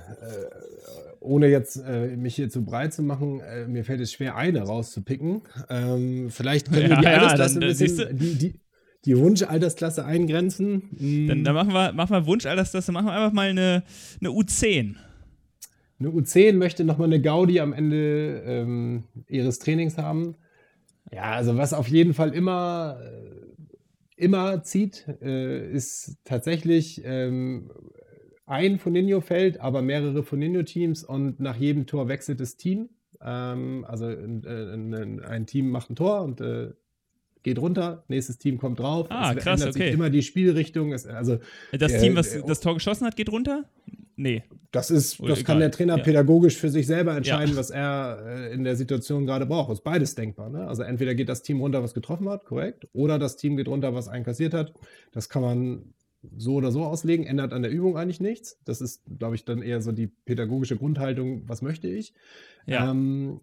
[1.19, 4.61] ohne jetzt äh, mich hier zu breit zu machen, äh, mir fällt es schwer, eine
[4.61, 5.41] rauszupicken.
[5.69, 8.59] Ähm, vielleicht können ja, wir die ja, Altersklasse dann, ein bisschen, die, die,
[9.05, 10.83] die Wunschaltersklasse eingrenzen.
[10.97, 11.27] Hm.
[11.27, 13.83] Dann, dann, machen wir, machen wir Wunschaltersklasse, machen wir einfach mal eine,
[14.19, 14.95] eine U10.
[15.99, 20.35] Eine U10 möchte nochmal eine Gaudi am Ende ähm, ihres Trainings haben.
[21.11, 27.71] Ja, also was auf jeden Fall immer, äh, immer zieht, äh, ist tatsächlich ähm,
[28.45, 32.89] ein Foninho-Feld, aber mehrere Foninho-Teams und nach jedem Tor wechselt das Team.
[33.21, 36.71] Ähm, also ein, ein, Team macht ein Tor und äh,
[37.43, 39.07] geht runter, nächstes Team kommt drauf.
[39.09, 39.85] Ah, es krass, ändert okay.
[39.85, 40.93] sich immer die Spielrichtung.
[40.93, 41.39] Es, also,
[41.71, 43.65] das äh, Team, was das Tor geschossen hat, geht runter?
[44.17, 44.43] Nee.
[44.71, 46.03] Das ist, das kann der Trainer ja.
[46.03, 47.59] pädagogisch für sich selber entscheiden, ja.
[47.59, 49.71] was er äh, in der Situation gerade braucht.
[49.71, 50.49] Ist beides denkbar.
[50.49, 50.67] Ne?
[50.67, 53.93] Also entweder geht das Team runter, was getroffen hat, korrekt, oder das Team geht runter,
[53.93, 54.73] was einkassiert hat.
[55.11, 55.93] Das kann man
[56.35, 58.59] so oder so auslegen, ändert an der Übung eigentlich nichts.
[58.65, 62.13] Das ist, glaube ich, dann eher so die pädagogische Grundhaltung, was möchte ich.
[62.65, 62.89] Ja.
[62.89, 63.41] Ähm,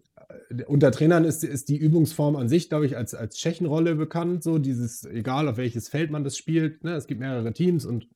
[0.67, 4.43] unter Trainern ist, ist die Übungsform an sich, glaube ich, als, als Tschechenrolle bekannt.
[4.43, 6.95] So dieses, egal auf welches Feld man das spielt, ne?
[6.95, 8.07] es gibt mehrere Teams und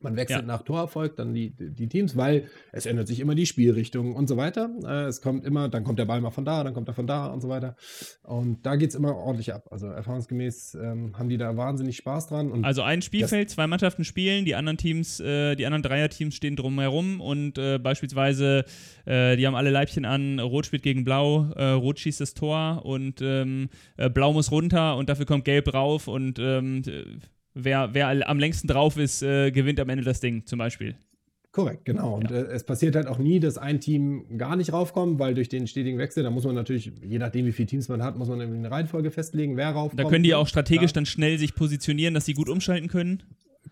[0.00, 0.46] man wechselt ja.
[0.46, 4.36] nach Torerfolg dann die, die Teams, weil es ändert sich immer die Spielrichtung und so
[4.36, 4.70] weiter.
[4.84, 7.06] Äh, es kommt immer, dann kommt der Ball mal von da, dann kommt er von
[7.06, 7.76] da und so weiter.
[8.22, 9.68] Und da geht es immer ordentlich ab.
[9.70, 12.64] Also erfahrungsgemäß ähm, haben die da wahnsinnig Spaß dran.
[12.64, 17.20] also ein Spielfeld, zwei Mannschaften spielen, die anderen Teams, äh, die anderen Dreierteams stehen drumherum
[17.20, 18.64] und äh, beispielsweise,
[19.04, 22.82] äh, die haben alle Leibchen an, Rot spielt gegen Blau, äh, Rot schießt das Tor
[22.84, 26.82] und ähm, äh, Blau muss runter und dafür kommt Gelb rauf und ähm,
[27.54, 30.96] wer, wer am längsten drauf ist, äh, gewinnt am Ende das Ding zum Beispiel.
[31.50, 32.16] Korrekt, genau.
[32.16, 32.36] Und ja.
[32.36, 35.66] äh, es passiert halt auch nie, dass ein Team gar nicht raufkommt, weil durch den
[35.66, 38.40] stetigen Wechsel, da muss man natürlich, je nachdem wie viele Teams man hat, muss man
[38.40, 39.98] eine Reihenfolge festlegen, wer raufkommt.
[39.98, 40.94] Da können die auch strategisch ja.
[40.94, 43.22] dann schnell sich positionieren, dass sie gut umschalten können.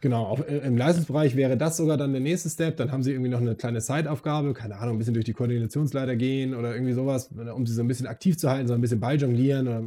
[0.00, 2.76] Genau, auch äh, im Leistungsbereich wäre das sogar dann der nächste Step.
[2.76, 6.16] Dann haben sie irgendwie noch eine kleine Side-Aufgabe, keine Ahnung, ein bisschen durch die Koordinationsleiter
[6.16, 9.00] gehen oder irgendwie sowas, um sie so ein bisschen aktiv zu halten, so ein bisschen
[9.00, 9.84] Balljonglieren oder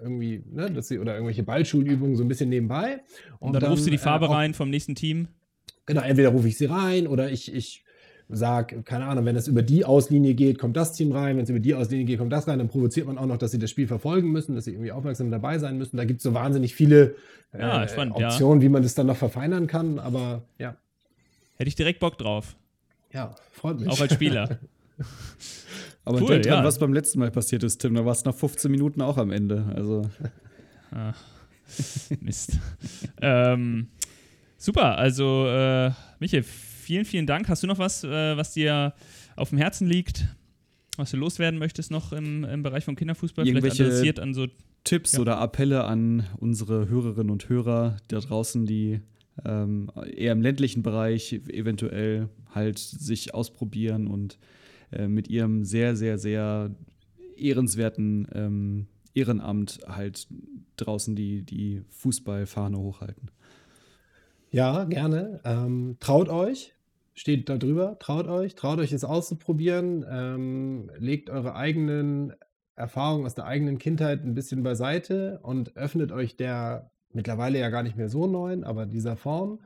[0.00, 3.00] irgendwie, ne, dass sie, oder irgendwelche Ballschulübungen so ein bisschen nebenbei.
[3.38, 5.28] Und, Und dann, dann, rufst du die Farbe äh, auch, rein vom nächsten Team.
[5.86, 7.84] Genau, entweder rufe ich sie rein oder ich, ich
[8.28, 11.50] sage, keine Ahnung, wenn es über die Auslinie geht, kommt das Team rein, wenn es
[11.50, 13.70] über die Auslinie geht, kommt das rein, dann provoziert man auch noch, dass sie das
[13.70, 15.96] Spiel verfolgen müssen, dass sie irgendwie aufmerksam dabei sein müssen.
[15.96, 17.16] Da gibt es so wahnsinnig viele
[17.52, 18.66] äh, spannend, Optionen, ja.
[18.66, 20.76] wie man das dann noch verfeinern kann, aber ja.
[21.56, 22.56] Hätte ich direkt Bock drauf.
[23.12, 23.88] Ja, freut mich.
[23.88, 24.58] Auch als Spieler.
[26.04, 26.64] aber cool, denk dran, ja.
[26.64, 29.30] was beim letzten Mal passiert ist, Tim, da war es nach 15 Minuten auch am
[29.30, 29.64] Ende.
[29.74, 30.02] Also.
[30.90, 31.16] Ach,
[32.20, 32.58] Mist.
[33.20, 33.88] ähm,
[34.58, 37.48] super, also äh, Michael, vielen, vielen Dank.
[37.48, 38.94] Hast du noch was, äh, was dir
[39.36, 40.26] auf dem Herzen liegt,
[40.96, 43.46] was du loswerden möchtest noch im, im Bereich von Kinderfußball?
[43.46, 44.48] Irgendwelche Vielleicht adressiert an so
[44.84, 45.20] Tipps ja.
[45.20, 49.00] oder Appelle an unsere Hörerinnen und Hörer da draußen, die
[49.44, 54.38] ähm, eher im ländlichen Bereich eventuell halt sich ausprobieren und
[54.92, 56.70] äh, mit ihrem sehr, sehr, sehr
[57.36, 60.26] ehrenswerten ähm, Ehrenamt halt
[60.76, 63.30] draußen die, die Fußballfahne hochhalten.
[64.50, 65.40] Ja, gerne.
[65.44, 66.74] Ähm, traut euch,
[67.14, 72.34] steht da drüber, traut euch, traut euch es auszuprobieren, ähm, legt eure eigenen
[72.74, 77.82] Erfahrungen aus der eigenen Kindheit ein bisschen beiseite und öffnet euch der mittlerweile ja gar
[77.82, 79.60] nicht mehr so neuen, aber dieser Form.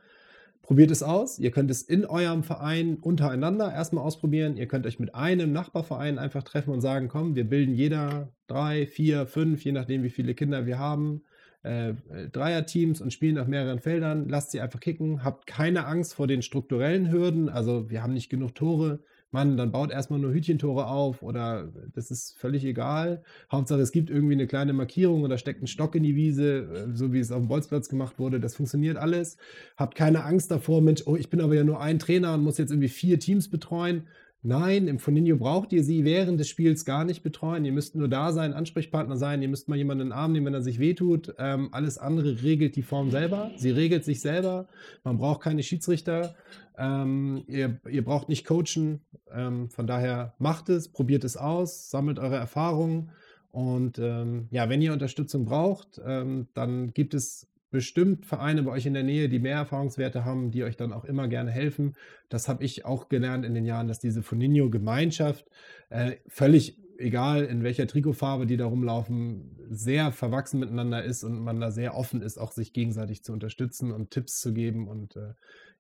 [0.67, 1.39] Probiert es aus.
[1.39, 4.57] Ihr könnt es in eurem Verein untereinander erstmal ausprobieren.
[4.57, 8.85] Ihr könnt euch mit einem Nachbarverein einfach treffen und sagen, komm, wir bilden jeder drei,
[8.89, 11.23] vier, fünf, je nachdem, wie viele Kinder wir haben,
[11.63, 11.95] äh,
[12.33, 14.29] Dreierteams und spielen auf mehreren Feldern.
[14.29, 15.23] Lasst sie einfach kicken.
[15.23, 17.49] Habt keine Angst vor den strukturellen Hürden.
[17.49, 18.99] Also wir haben nicht genug Tore.
[19.37, 23.23] Mann, dann baut erstmal nur Hütchentore auf oder das ist völlig egal.
[23.53, 26.97] Hauptsache, es gibt irgendwie eine kleine Markierung oder steckt ein Stock in die Wiese, äh,
[26.97, 28.41] so wie es auf dem Bolzplatz gemacht wurde.
[28.41, 29.37] Das funktioniert alles.
[29.77, 32.57] Habt keine Angst davor, Mensch, oh, ich bin aber ja nur ein Trainer und muss
[32.57, 34.05] jetzt irgendwie vier Teams betreuen.
[34.47, 37.65] Nein, im Foninho braucht ihr sie während des Spiels gar nicht betreuen.
[37.65, 39.43] Ihr müsst nur da sein, Ansprechpartner sein.
[39.43, 41.35] Ihr müsst mal jemanden in den Arm nehmen, wenn er sich wehtut.
[41.37, 43.51] Ähm, alles andere regelt die Form selber.
[43.57, 44.69] Sie regelt sich selber.
[45.03, 46.37] Man braucht keine Schiedsrichter.
[46.79, 49.01] Ähm, ihr, ihr, braucht nicht coachen.
[49.35, 53.11] Ähm, von daher macht es, probiert es aus, sammelt eure Erfahrungen.
[53.51, 58.87] Und ähm, ja, wenn ihr Unterstützung braucht, ähm, dann gibt es bestimmt Vereine bei euch
[58.87, 61.95] in der Nähe, die mehr Erfahrungswerte haben, die euch dann auch immer gerne helfen.
[62.31, 65.45] Das habe ich auch gelernt in den Jahren, dass diese Foninho-Gemeinschaft
[65.91, 71.61] äh, völlig egal in welcher Trikotfarbe die da rumlaufen, sehr verwachsen miteinander ist und man
[71.61, 74.89] da sehr offen ist, auch sich gegenseitig zu unterstützen und Tipps zu geben.
[74.89, 75.35] Und äh,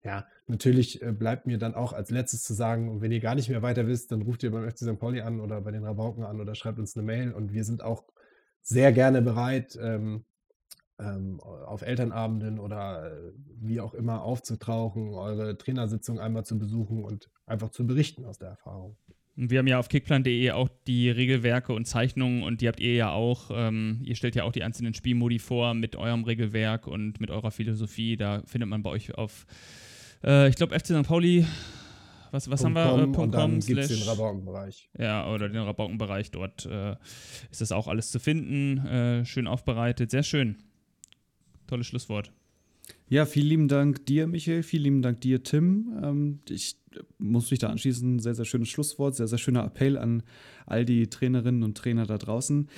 [0.05, 3.49] ja, natürlich äh, bleibt mir dann auch als letztes zu sagen, wenn ihr gar nicht
[3.49, 4.99] mehr weiter wisst, dann ruft ihr beim FC St.
[4.99, 7.83] Pauli an oder bei den Rabauken an oder schreibt uns eine Mail und wir sind
[7.83, 8.05] auch
[8.61, 10.27] sehr gerne bereit, ähm,
[10.99, 17.31] ähm, auf Elternabenden oder äh, wie auch immer aufzutauchen, eure Trainersitzung einmal zu besuchen und
[17.47, 18.97] einfach zu berichten aus der Erfahrung.
[19.39, 23.11] Wir haben ja auf kickplan.de auch die Regelwerke und Zeichnungen und die habt ihr ja
[23.11, 23.51] auch.
[23.53, 27.51] Ähm, ihr stellt ja auch die einzelnen Spielmodi vor mit eurem Regelwerk und mit eurer
[27.51, 28.17] Philosophie.
[28.17, 29.47] Da findet man bei euch auf,
[30.25, 31.03] äh, ich glaube, FC St.
[31.03, 31.47] Pauli.
[32.31, 32.87] Was, was haben wir?
[32.87, 34.89] Äh, und dann gibt es den Rabaukenbereich.
[34.99, 36.31] Ja, oder den Rabaukenbereich.
[36.31, 36.97] Dort äh,
[37.51, 38.79] ist das auch alles zu finden.
[38.87, 40.11] Äh, schön aufbereitet.
[40.11, 40.57] Sehr schön.
[41.67, 42.33] Tolles Schlusswort.
[43.09, 44.63] Ja, vielen lieben Dank dir, Michael.
[44.63, 45.93] Vielen lieben Dank dir, Tim.
[46.03, 46.77] Ähm, ich
[47.19, 48.19] muss mich da anschließen.
[48.19, 50.23] Sehr, sehr schönes Schlusswort, sehr, sehr schöner Appell an
[50.67, 52.69] all die Trainerinnen und Trainer da draußen.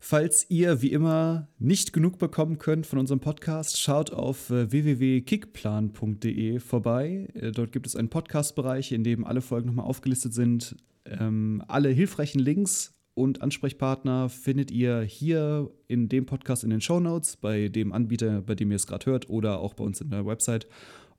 [0.00, 6.60] Falls ihr wie immer nicht genug bekommen könnt von unserem Podcast, schaut auf äh, www.kickplan.de
[6.60, 7.28] vorbei.
[7.32, 10.76] Äh, dort gibt es einen Podcast-Bereich, in dem alle Folgen nochmal aufgelistet sind.
[11.06, 16.98] Ähm, alle hilfreichen Links und Ansprechpartner findet ihr hier in dem Podcast in den Show
[16.98, 20.10] Notes, bei dem Anbieter, bei dem ihr es gerade hört, oder auch bei uns in
[20.10, 20.66] der Website.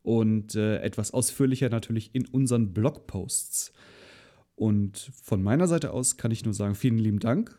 [0.03, 3.71] Und äh, etwas ausführlicher natürlich in unseren Blogposts.
[4.55, 7.57] Und von meiner Seite aus kann ich nur sagen, vielen lieben Dank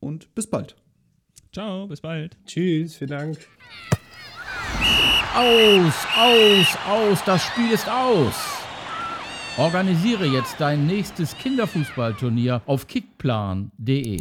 [0.00, 0.76] und bis bald.
[1.52, 2.36] Ciao, bis bald.
[2.46, 3.38] Tschüss, vielen Dank.
[5.34, 8.63] Aus, aus, aus, das Spiel ist aus.
[9.56, 14.20] Organisiere jetzt dein nächstes Kinderfußballturnier auf kickplan.de.